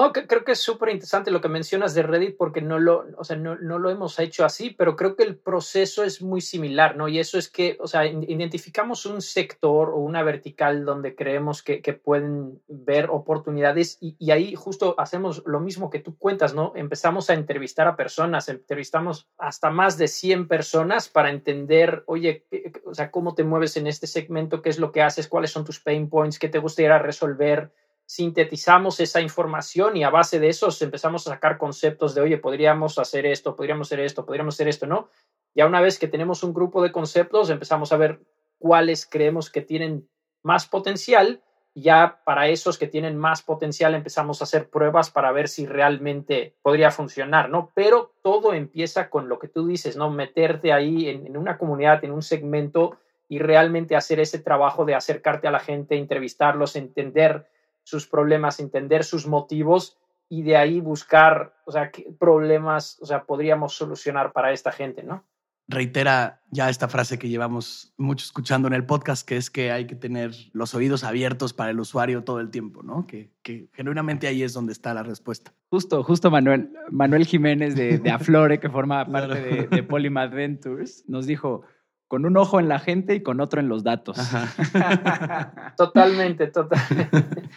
No, 0.00 0.14
creo 0.14 0.44
que 0.44 0.52
es 0.52 0.60
súper 0.60 0.88
interesante 0.88 1.30
lo 1.30 1.42
que 1.42 1.50
mencionas 1.50 1.92
de 1.92 2.02
Reddit 2.02 2.38
porque 2.38 2.62
no 2.62 2.78
lo, 2.78 3.04
o 3.18 3.24
sea, 3.24 3.36
no, 3.36 3.56
no, 3.56 3.78
lo 3.78 3.90
hemos 3.90 4.18
hecho 4.18 4.46
así, 4.46 4.70
pero 4.70 4.96
creo 4.96 5.14
que 5.14 5.24
el 5.24 5.36
proceso 5.36 6.04
es 6.04 6.22
muy 6.22 6.40
similar, 6.40 6.96
¿no? 6.96 7.06
Y 7.06 7.18
eso 7.18 7.36
es 7.36 7.50
que, 7.50 7.76
o 7.80 7.86
sea, 7.86 8.06
identificamos 8.06 9.04
un 9.04 9.20
sector 9.20 9.90
o 9.90 9.96
una 9.96 10.22
vertical 10.22 10.86
donde 10.86 11.14
creemos 11.14 11.62
que, 11.62 11.80
pueden 12.02 12.62
ver 12.66 13.10
oportunidades 13.10 13.98
y, 14.00 14.16
y, 14.18 14.30
ahí 14.30 14.54
justo 14.54 14.94
hacemos 14.96 15.42
lo 15.44 15.60
mismo 15.60 15.90
que 15.90 15.98
tú 15.98 16.16
cuentas, 16.16 16.54
¿no? 16.54 16.72
Empezamos 16.76 17.28
a 17.28 17.34
entrevistar 17.34 17.86
a 17.86 17.96
personas, 17.96 18.48
entrevistamos 18.48 19.28
hasta 19.36 19.68
más 19.68 19.98
de 19.98 20.08
100 20.08 20.48
personas 20.48 21.10
para 21.10 21.28
entender, 21.28 22.04
oye, 22.06 22.46
o 22.86 22.94
sea, 22.94 23.10
cómo 23.10 23.34
te 23.34 23.44
mueves 23.44 23.76
en 23.76 23.86
este 23.86 24.06
segmento, 24.06 24.62
qué 24.62 24.70
es 24.70 24.78
lo 24.78 24.92
que 24.92 25.02
haces, 25.02 25.28
cuáles 25.28 25.50
son 25.50 25.66
tus 25.66 25.78
pain 25.78 26.08
points, 26.08 26.38
qué 26.38 26.48
te 26.48 26.58
gustaría 26.58 26.96
resolver 26.98 27.70
sintetizamos 28.10 28.98
esa 28.98 29.20
información 29.20 29.96
y 29.96 30.02
a 30.02 30.10
base 30.10 30.40
de 30.40 30.48
eso 30.48 30.68
empezamos 30.80 31.24
a 31.28 31.30
sacar 31.30 31.58
conceptos 31.58 32.12
de, 32.12 32.20
oye, 32.20 32.38
podríamos 32.38 32.98
hacer 32.98 33.24
esto, 33.24 33.54
podríamos 33.54 33.86
hacer 33.86 34.00
esto, 34.00 34.26
podríamos 34.26 34.56
hacer 34.56 34.66
esto, 34.66 34.88
¿no? 34.88 35.10
Ya 35.54 35.64
una 35.64 35.80
vez 35.80 35.96
que 35.96 36.08
tenemos 36.08 36.42
un 36.42 36.52
grupo 36.52 36.82
de 36.82 36.90
conceptos, 36.90 37.50
empezamos 37.50 37.92
a 37.92 37.96
ver 37.96 38.20
cuáles 38.58 39.06
creemos 39.06 39.48
que 39.48 39.62
tienen 39.62 40.08
más 40.42 40.66
potencial 40.66 41.40
ya 41.72 42.20
para 42.24 42.48
esos 42.48 42.78
que 42.78 42.88
tienen 42.88 43.16
más 43.16 43.42
potencial 43.42 43.94
empezamos 43.94 44.40
a 44.40 44.44
hacer 44.44 44.70
pruebas 44.70 45.12
para 45.12 45.30
ver 45.30 45.46
si 45.46 45.66
realmente 45.66 46.56
podría 46.62 46.90
funcionar, 46.90 47.48
¿no? 47.48 47.70
Pero 47.76 48.16
todo 48.24 48.54
empieza 48.54 49.08
con 49.08 49.28
lo 49.28 49.38
que 49.38 49.46
tú 49.46 49.68
dices, 49.68 49.96
¿no? 49.96 50.10
Meterte 50.10 50.72
ahí 50.72 51.08
en, 51.08 51.28
en 51.28 51.36
una 51.36 51.58
comunidad, 51.58 52.04
en 52.04 52.10
un 52.10 52.22
segmento 52.22 52.98
y 53.28 53.38
realmente 53.38 53.94
hacer 53.94 54.18
ese 54.18 54.40
trabajo 54.40 54.84
de 54.84 54.96
acercarte 54.96 55.46
a 55.46 55.52
la 55.52 55.60
gente, 55.60 55.96
entrevistarlos, 55.96 56.74
entender 56.74 57.46
sus 57.82 58.06
problemas, 58.06 58.60
entender 58.60 59.04
sus 59.04 59.26
motivos 59.26 59.98
y 60.28 60.42
de 60.42 60.56
ahí 60.56 60.80
buscar, 60.80 61.54
o 61.66 61.72
sea, 61.72 61.90
qué 61.90 62.12
problemas, 62.18 62.98
o 63.00 63.06
sea, 63.06 63.24
podríamos 63.24 63.74
solucionar 63.74 64.32
para 64.32 64.52
esta 64.52 64.72
gente, 64.72 65.02
¿no? 65.02 65.24
reitera 65.70 66.42
ya 66.50 66.68
esta 66.68 66.88
frase 66.88 67.18
que 67.18 67.28
llevamos 67.28 67.94
mucho 67.96 68.24
escuchando 68.24 68.66
en 68.66 68.74
el 68.74 68.84
podcast, 68.84 69.26
que 69.26 69.36
es 69.36 69.50
que 69.50 69.70
hay 69.70 69.86
que 69.86 69.94
tener 69.94 70.32
los 70.52 70.74
oídos 70.74 71.04
abiertos 71.04 71.52
para 71.52 71.70
el 71.70 71.78
usuario 71.78 72.24
todo 72.24 72.40
el 72.40 72.50
tiempo, 72.50 72.82
¿no? 72.82 73.06
Que, 73.06 73.30
que 73.42 73.68
genuinamente 73.72 74.26
ahí 74.26 74.42
es 74.42 74.52
donde 74.52 74.72
está 74.72 74.92
la 74.92 75.04
respuesta. 75.04 75.54
Justo, 75.70 76.02
justo 76.02 76.30
Manuel, 76.30 76.72
Manuel 76.90 77.24
Jiménez 77.24 77.76
de, 77.76 77.98
de 77.98 78.10
Aflore, 78.10 78.58
que 78.58 78.68
forma 78.68 79.06
parte 79.12 79.40
de, 79.40 79.66
de 79.68 79.82
Polymath 79.84 80.32
Ventures, 80.32 81.04
nos 81.06 81.26
dijo, 81.26 81.62
con 82.10 82.26
un 82.26 82.36
ojo 82.36 82.58
en 82.58 82.68
la 82.68 82.80
gente 82.80 83.14
y 83.14 83.22
con 83.22 83.40
otro 83.40 83.60
en 83.60 83.68
los 83.68 83.84
datos. 83.84 84.18
totalmente, 85.78 86.48
totalmente. 86.48 87.48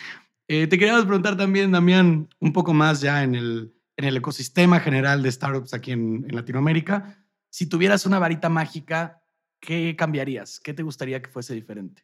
Eh, 0.48 0.68
te 0.68 0.78
queríamos 0.78 1.06
preguntar 1.06 1.36
también, 1.36 1.72
Damián, 1.72 2.30
un 2.40 2.54
poco 2.54 2.74
más 2.74 3.02
ya 3.02 3.24
en 3.24 3.34
el, 3.34 3.74
en 3.98 4.06
el 4.06 4.18
ecosistema 4.18 4.80
general 4.80 5.24
de 5.24 5.32
startups 5.32 5.74
aquí 5.74 5.92
en, 5.92 6.26
en 6.30 6.36
Latinoamérica 6.36 7.18
si 7.54 7.68
tuvieras 7.68 8.08
una 8.08 8.18
varita 8.18 8.50
mágica, 8.50 9.22
¿qué 9.60 9.96
cambiarías? 9.96 10.60
¿Qué 10.60 10.74
te 10.74 10.82
gustaría 10.82 11.22
que 11.22 11.30
fuese 11.30 11.54
diferente? 11.54 12.04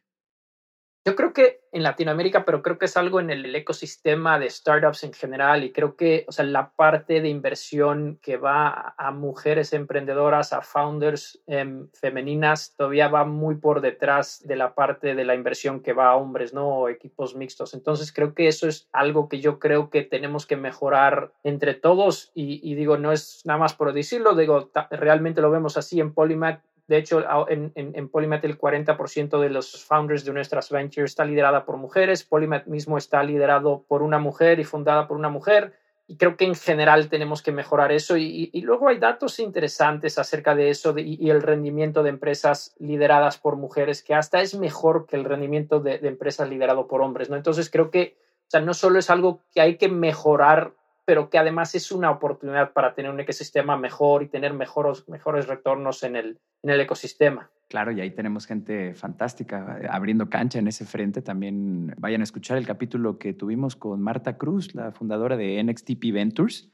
Yo 1.06 1.16
creo 1.16 1.32
que 1.32 1.60
en 1.72 1.82
Latinoamérica, 1.82 2.44
pero 2.44 2.62
creo 2.62 2.78
que 2.78 2.84
es 2.84 2.96
algo 2.96 3.20
en 3.20 3.30
el, 3.30 3.54
ecosistema 3.54 4.38
de 4.38 4.50
startups 4.50 5.04
en 5.04 5.12
general 5.14 5.64
y 5.64 5.72
creo 5.72 5.96
que, 5.96 6.24
o 6.28 6.32
sea, 6.32 6.44
la 6.44 6.72
parte 6.72 7.22
de 7.22 7.28
inversión 7.28 8.18
que 8.22 8.36
va 8.36 8.94
a 8.98 9.10
mujeres 9.10 9.72
emprendedoras, 9.72 10.52
a 10.52 10.60
founders 10.60 11.40
em, 11.46 11.88
femeninas, 11.94 12.74
todavía 12.76 13.08
va 13.08 13.24
muy 13.24 13.54
por 13.56 13.80
detrás 13.80 14.42
de 14.46 14.56
la 14.56 14.74
parte 14.74 15.14
de 15.14 15.24
la 15.24 15.34
inversión 15.34 15.80
que 15.80 15.92
va 15.92 16.10
a 16.10 16.16
hombres, 16.16 16.52
¿no? 16.52 16.68
O 16.68 16.88
equipos 16.88 17.34
mixtos. 17.34 17.72
Entonces, 17.72 18.12
creo 18.12 18.34
que 18.34 18.48
eso 18.48 18.68
es 18.68 18.88
algo 18.92 19.28
que 19.28 19.40
yo 19.40 19.58
creo 19.58 19.90
que 19.90 20.02
tenemos 20.02 20.46
que 20.46 20.56
mejorar 20.56 21.32
entre 21.44 21.74
todos 21.74 22.30
y, 22.34 22.60
y 22.68 22.74
digo, 22.74 22.98
no 22.98 23.12
es 23.12 23.42
nada 23.44 23.58
más 23.58 23.74
por 23.74 23.92
decirlo, 23.92 24.34
digo, 24.34 24.70
realmente 24.90 25.40
lo 25.40 25.50
vemos 25.50 25.76
así 25.76 25.98
en 26.00 26.12
Polymath 26.12 26.62
de 26.90 26.98
hecho, 26.98 27.24
en, 27.48 27.70
en, 27.76 28.08
Polymath 28.08 28.44
el 28.44 28.58
40% 28.58 29.40
de 29.40 29.48
los 29.48 29.84
founders 29.84 30.24
de 30.24 30.32
nuestras 30.32 30.70
ventures 30.70 31.12
está 31.12 31.24
liderada 31.24 31.64
por 31.64 31.76
mujeres. 31.76 32.24
Polymath 32.24 32.66
mismo 32.66 32.98
está 32.98 33.22
liderado 33.22 33.84
por 33.86 34.02
una 34.02 34.18
mujer 34.18 34.58
y 34.58 34.64
fundada 34.64 35.06
por 35.06 35.16
una 35.16 35.28
mujer. 35.28 35.72
Y 36.08 36.16
creo 36.16 36.36
que 36.36 36.46
en 36.46 36.56
general 36.56 37.08
tenemos 37.08 37.42
que 37.42 37.52
mejorar 37.52 37.92
eso. 37.92 38.16
Y, 38.16 38.50
luego 38.62 38.88
hay 38.88 38.98
datos 38.98 39.38
interesantes 39.38 40.18
acerca 40.18 40.56
de 40.56 40.70
eso 40.70 40.92
y, 40.98 41.30
el 41.30 41.42
rendimiento 41.42 42.02
de 42.02 42.10
empresas 42.10 42.74
lideradas 42.80 43.38
por 43.38 43.54
mujeres, 43.54 44.02
que 44.02 44.14
hasta 44.16 44.40
es 44.40 44.56
mejor 44.56 45.06
que 45.06 45.14
el 45.14 45.24
rendimiento 45.24 45.78
de, 45.78 45.98
de 45.98 46.08
empresas 46.08 46.48
lideradas 46.48 46.86
por 46.86 47.02
hombres. 47.02 47.30
¿no? 47.30 47.36
Entonces 47.36 47.70
creo 47.70 47.92
que 47.92 48.16
o 48.48 48.50
sea, 48.50 48.62
no 48.62 48.74
solo 48.74 48.98
es 48.98 49.10
algo 49.10 49.44
que 49.54 49.60
hay 49.60 49.76
que 49.76 49.88
mejorar 49.88 50.72
pero 51.04 51.30
que 51.30 51.38
además 51.38 51.74
es 51.74 51.92
una 51.92 52.10
oportunidad 52.10 52.72
para 52.72 52.94
tener 52.94 53.10
un 53.10 53.20
ecosistema 53.20 53.76
mejor 53.76 54.22
y 54.22 54.28
tener 54.28 54.52
mejores, 54.52 55.08
mejores 55.08 55.46
retornos 55.46 56.02
en 56.02 56.16
el, 56.16 56.38
en 56.62 56.70
el 56.70 56.80
ecosistema. 56.80 57.50
Claro, 57.68 57.92
y 57.92 58.00
ahí 58.00 58.10
tenemos 58.10 58.46
gente 58.46 58.94
fantástica 58.94 59.78
eh, 59.80 59.86
abriendo 59.88 60.28
cancha 60.28 60.58
en 60.58 60.66
ese 60.66 60.84
frente. 60.84 61.22
También 61.22 61.94
vayan 61.98 62.20
a 62.20 62.24
escuchar 62.24 62.58
el 62.58 62.66
capítulo 62.66 63.18
que 63.18 63.32
tuvimos 63.32 63.76
con 63.76 64.02
Marta 64.02 64.36
Cruz, 64.36 64.74
la 64.74 64.90
fundadora 64.90 65.36
de 65.36 65.62
NXTP 65.62 66.12
Ventures, 66.12 66.72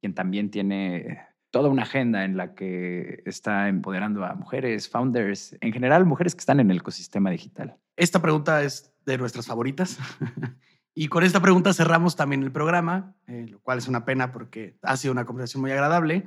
quien 0.00 0.14
también 0.14 0.50
tiene 0.50 1.18
toda 1.50 1.68
una 1.68 1.82
agenda 1.82 2.24
en 2.24 2.36
la 2.36 2.54
que 2.54 3.22
está 3.24 3.68
empoderando 3.68 4.24
a 4.24 4.34
mujeres, 4.34 4.88
founders, 4.88 5.56
en 5.60 5.72
general 5.72 6.04
mujeres 6.04 6.34
que 6.34 6.40
están 6.40 6.60
en 6.60 6.70
el 6.70 6.78
ecosistema 6.78 7.30
digital. 7.30 7.76
Esta 7.96 8.20
pregunta 8.20 8.62
es 8.62 8.94
de 9.04 9.18
nuestras 9.18 9.46
favoritas. 9.46 9.98
Y 10.98 11.08
con 11.08 11.24
esta 11.24 11.42
pregunta 11.42 11.74
cerramos 11.74 12.16
también 12.16 12.42
el 12.42 12.50
programa, 12.50 13.14
eh, 13.26 13.44
lo 13.50 13.60
cual 13.60 13.76
es 13.76 13.86
una 13.86 14.06
pena 14.06 14.32
porque 14.32 14.78
ha 14.80 14.96
sido 14.96 15.12
una 15.12 15.26
conversación 15.26 15.60
muy 15.60 15.70
agradable. 15.70 16.26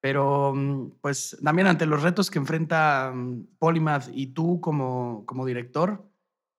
Pero, 0.00 0.52
mm, 0.52 0.94
pues, 1.00 1.38
también 1.44 1.68
ante 1.68 1.86
los 1.86 2.02
retos 2.02 2.28
que 2.28 2.40
enfrenta 2.40 3.12
mm, 3.14 3.46
Polymath 3.60 4.08
y 4.12 4.34
tú 4.34 4.60
como, 4.60 5.24
como 5.26 5.46
director, 5.46 6.10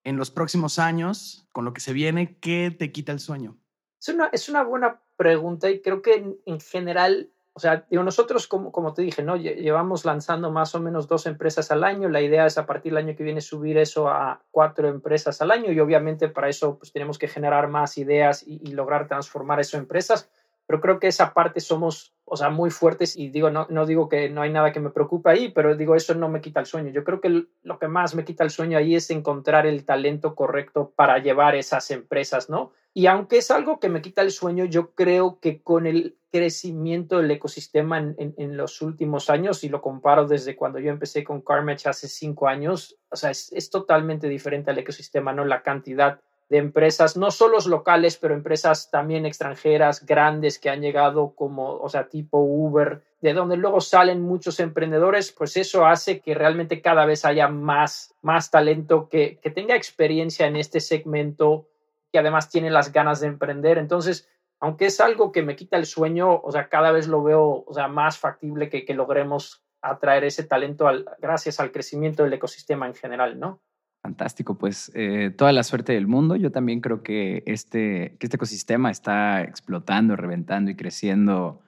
en 0.06 0.16
los 0.16 0.32
próximos 0.32 0.80
años, 0.80 1.46
con 1.52 1.66
lo 1.66 1.74
que 1.74 1.82
se 1.82 1.92
viene, 1.92 2.38
¿qué 2.38 2.72
te 2.72 2.94
quita 2.94 3.12
el 3.12 3.20
sueño? 3.20 3.58
Es 4.00 4.08
una, 4.08 4.28
es 4.28 4.48
una 4.48 4.64
buena 4.64 5.02
pregunta 5.18 5.70
y 5.70 5.82
creo 5.82 6.02
que 6.02 6.14
en, 6.14 6.38
en 6.46 6.62
general 6.62 7.32
o 7.54 7.60
sea, 7.60 7.86
digo, 7.90 8.02
nosotros, 8.04 8.48
como, 8.48 8.72
como 8.72 8.94
te 8.94 9.02
dije, 9.02 9.24
¿no? 9.24 9.36
Llevamos 9.36 10.06
lanzando 10.06 10.52
más 10.52 10.74
o 10.74 10.80
menos 10.80 11.08
dos 11.08 11.26
empresas 11.26 11.70
al 11.70 11.84
año. 11.84 12.08
La 12.08 12.22
idea 12.22 12.46
es 12.46 12.58
a 12.58 12.66
partir 12.66 12.94
del 12.94 13.04
año 13.04 13.16
que 13.16 13.24
viene 13.24 13.42
subir 13.42 13.78
eso 13.78 14.08
a 14.08 14.42
cuatro 14.52 14.88
empresas 14.88 15.42
al 15.42 15.52
año 15.52 15.72
y 15.72 15.80
obviamente 15.82 16.30
para 16.30 16.48
eso 16.48 16.78
pues 16.78 16.94
tenemos 16.94 17.18
que 17.18 17.28
generar 17.28 17.68
más 17.68 17.98
ideas 17.98 18.44
y, 18.48 18.72
lograr 18.72 19.08
transformar 19.08 19.60
eso 19.60 19.78
empresas. 19.78 20.30
Pero 20.66 20.80
creo 20.80 21.00
que 21.00 21.08
esa 21.08 21.34
parte 21.34 21.60
somos, 21.60 22.14
o 22.24 22.38
sea, 22.38 22.50
muy 22.50 22.70
fuertes 22.70 23.18
y 23.18 23.30
digo, 23.30 23.50
no, 23.50 23.68
no 23.70 23.86
digo 23.86 24.08
que 24.08 24.30
no 24.30 24.42
hay 24.42 24.50
nada 24.50 24.72
que 24.72 24.80
me 24.80 24.90
preocupe 24.90 25.30
ahí, 25.30 25.50
pero 25.50 25.76
digo, 25.76 25.96
eso 25.96 26.16
no 26.16 26.30
me 26.30 26.40
quita 26.40 26.62
el 26.62 26.66
sueño. 26.66 26.92
Yo 26.92 27.04
creo 27.04 27.20
que 27.20 27.48
lo 27.64 27.80
que 27.80 27.90
más 27.90 28.16
me 28.16 28.24
quita 28.24 28.46
el 28.46 28.50
sueño 28.50 28.78
ahí 28.78 28.96
es 28.96 29.10
encontrar 29.10 29.68
el 29.68 29.84
talento 29.84 30.36
correcto 30.36 30.94
para 30.96 31.18
llevar 31.18 31.56
esas 31.56 31.92
empresas, 31.92 32.50
¿no? 32.50 32.72
Y 32.94 33.08
aunque 33.08 33.38
es 33.38 33.52
algo 33.52 33.80
que 33.80 33.88
me 33.88 34.02
quita 34.02 34.22
el 34.22 34.32
sueño, 34.32 34.66
yo 34.66 34.92
creo 34.92 35.40
que 35.40 35.62
con 35.62 35.88
el 35.88 36.18
crecimiento 36.30 37.18
del 37.18 37.32
ecosistema 37.32 38.00
en, 38.00 38.34
en, 38.38 38.58
los 38.58 38.82
últimos 38.82 39.30
años, 39.30 39.64
y 39.64 39.70
lo 39.70 39.82
comparo 39.82 40.28
desde 40.28 40.56
cuando 40.56 40.80
yo 40.80 40.92
empecé 40.92 41.24
con 41.24 41.42
Carmech 41.42 41.88
hace 41.88 42.08
cinco 42.08 42.48
años, 42.48 42.98
o 43.10 43.16
sea, 43.16 43.32
es, 43.32 43.52
es, 43.54 43.70
totalmente 43.70 44.28
diferente 44.28 44.72
al 44.72 44.78
ecosistema, 44.78 45.34
¿no? 45.34 45.46
La 45.46 45.62
cantidad 45.62 46.20
de 46.50 46.58
empresas, 46.58 47.16
no 47.16 47.32
solo 47.32 47.58
locales, 47.66 48.18
pero 48.18 48.34
empresas 48.34 48.92
también 48.92 49.26
extranjeras, 49.26 50.06
grandes, 50.06 50.60
que 50.60 50.70
han 50.70 50.82
llegado 50.82 51.34
como, 51.34 51.78
o 51.78 51.88
sea, 51.88 52.10
tipo 52.10 52.40
Uber, 52.40 53.02
de 53.22 53.34
donde 53.34 53.56
luego 53.56 53.80
salen 53.80 54.22
muchos 54.22 54.60
emprendedores, 54.60 55.32
pues 55.32 55.56
eso 55.56 55.86
hace 55.86 56.20
que 56.20 56.34
realmente 56.34 56.82
cada 56.82 57.06
vez 57.06 57.24
haya 57.24 57.48
más, 57.48 58.14
más 58.22 58.52
talento 58.52 59.08
que, 59.08 59.40
que 59.42 59.50
tenga 59.50 59.78
experiencia 59.78 60.46
en 60.46 60.58
este 60.58 60.82
segmento 60.82 61.68
que 62.12 62.20
además 62.20 62.50
tiene 62.50 62.70
las 62.70 62.92
ganas 62.92 63.20
de 63.20 63.28
emprender. 63.28 63.78
Entonces, 63.78 64.30
aunque 64.60 64.86
es 64.86 65.00
algo 65.00 65.32
que 65.32 65.42
me 65.42 65.56
quita 65.56 65.78
el 65.78 65.86
sueño, 65.86 66.40
o 66.42 66.52
sea, 66.52 66.70
cada 66.70 66.92
vez 66.92 67.08
lo 67.08 67.24
veo, 67.24 67.66
o 67.66 67.88
más 67.90 68.18
factible 68.18 68.70
que, 68.70 68.86
que 68.86 68.94
logremos 68.94 69.64
atraer 69.82 70.24
ese 70.24 70.44
talento 70.44 70.88
al, 70.88 71.06
gracias 71.20 71.60
al 71.60 71.72
crecimiento 71.72 72.24
del 72.24 72.34
ecosistema 72.34 72.88
en 72.88 72.94
general, 72.94 73.40
¿no? 73.40 73.62
Fantástico, 74.04 74.58
pues 74.58 74.92
eh, 74.96 75.32
toda 75.36 75.52
la 75.52 75.64
suerte 75.64 75.94
del 75.94 76.08
mundo. 76.08 76.36
Yo 76.36 76.52
también 76.52 76.82
creo 76.82 77.04
que 77.04 77.44
este, 77.46 78.18
que 78.20 78.26
este 78.26 78.38
ecosistema 78.38 78.90
está 78.90 79.44
explotando, 79.44 80.16
reventando 80.16 80.72
y 80.72 80.76
creciendo 80.76 81.62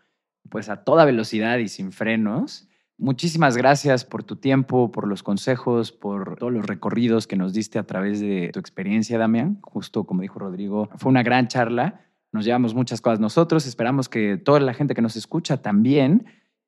pues 0.50 0.70
a 0.70 0.84
toda 0.84 1.06
velocidad 1.06 1.58
y 1.60 1.68
sin 1.68 1.92
frenos. 1.92 2.68
Muchísimas 2.98 3.58
gracias 3.58 4.06
por 4.06 4.24
tu 4.24 4.36
tiempo, 4.36 4.92
por 4.92 5.08
los 5.08 5.24
consejos, 5.24 5.92
por 5.92 6.38
todos 6.38 6.54
los 6.54 6.66
recorridos 6.66 7.28
que 7.28 7.36
nos 7.36 7.54
diste 7.54 7.80
a 7.80 7.84
través 7.84 8.20
de 8.20 8.52
tu 8.54 8.60
experiencia, 8.60 9.18
Damián. 9.18 9.60
Justo 9.62 10.06
como 10.06 10.22
dijo 10.22 10.40
Rodrigo, 10.40 10.90
fue 10.98 11.10
una 11.10 11.24
gran 11.24 11.48
charla. 11.48 12.02
Nos 12.32 12.46
llevamos 12.46 12.76
muchas 12.76 13.02
cosas 13.02 13.20
nosotros. 13.20 13.66
Esperamos 13.66 14.10
que 14.10 14.38
toda 14.38 14.60
la 14.60 14.74
gente 14.74 14.94
que 14.94 15.02
nos 15.02 15.16
escucha 15.16 15.62
también. 15.62 16.26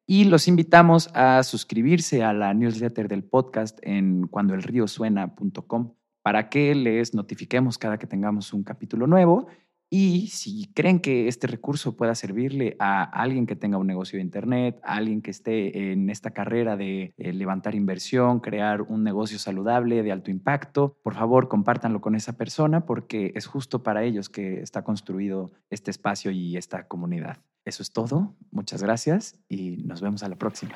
Y 0.08 0.26
los 0.26 0.48
invitamos 0.48 1.10
a 1.14 1.42
suscribirse 1.44 2.24
a 2.24 2.34
la 2.34 2.54
newsletter 2.54 3.08
del 3.08 3.24
podcast 3.24 3.80
en 3.82 4.28
cuandoelriosuena.com 4.28 5.94
para 6.22 6.50
que 6.50 6.74
les 6.74 7.14
notifiquemos 7.14 7.78
cada 7.78 7.98
que 8.00 8.08
tengamos 8.08 8.52
un 8.52 8.64
capítulo 8.64 9.08
nuevo 9.08 9.48
y 9.90 10.28
si 10.28 10.72
creen 10.74 11.00
que 11.00 11.28
este 11.28 11.48
recurso 11.48 11.96
pueda 11.96 12.16
servirle 12.16 12.76
a 12.80 13.04
alguien 13.04 13.46
que 13.46 13.56
tenga 13.56 13.78
un 13.78 13.88
negocio 13.88 14.18
de 14.18 14.24
Internet, 14.24 14.80
a 14.84 14.96
alguien 14.96 15.22
que 15.22 15.32
esté 15.32 15.92
en 15.92 16.10
esta 16.10 16.32
carrera 16.32 16.76
de 16.76 17.14
eh, 17.18 17.34
levantar 17.34 17.76
inversión, 17.76 18.40
crear 18.40 18.82
un 18.82 19.04
negocio 19.04 19.40
saludable 19.40 20.04
de 20.04 20.12
alto 20.12 20.32
impacto, 20.32 20.98
por 21.04 21.14
favor 21.14 21.48
compártanlo 21.48 22.02
con 22.02 22.16
esa 22.16 22.34
persona 22.34 22.86
porque 22.86 23.32
es 23.36 23.46
justo 23.46 23.84
para 23.84 24.04
ellos 24.04 24.30
que 24.30 24.62
está 24.62 24.84
construido 24.84 25.52
este 25.70 25.92
espacio 25.92 26.32
y 26.32 26.58
esta 26.58 26.88
comunidad. 26.88 27.38
Eso 27.64 27.82
es 27.82 27.92
todo. 27.92 28.36
Muchas 28.52 28.84
gracias 28.84 29.40
y 29.50 29.78
nos 29.84 30.02
vemos 30.02 30.24
a 30.24 30.30
la 30.30 30.36
próxima. 30.36 30.76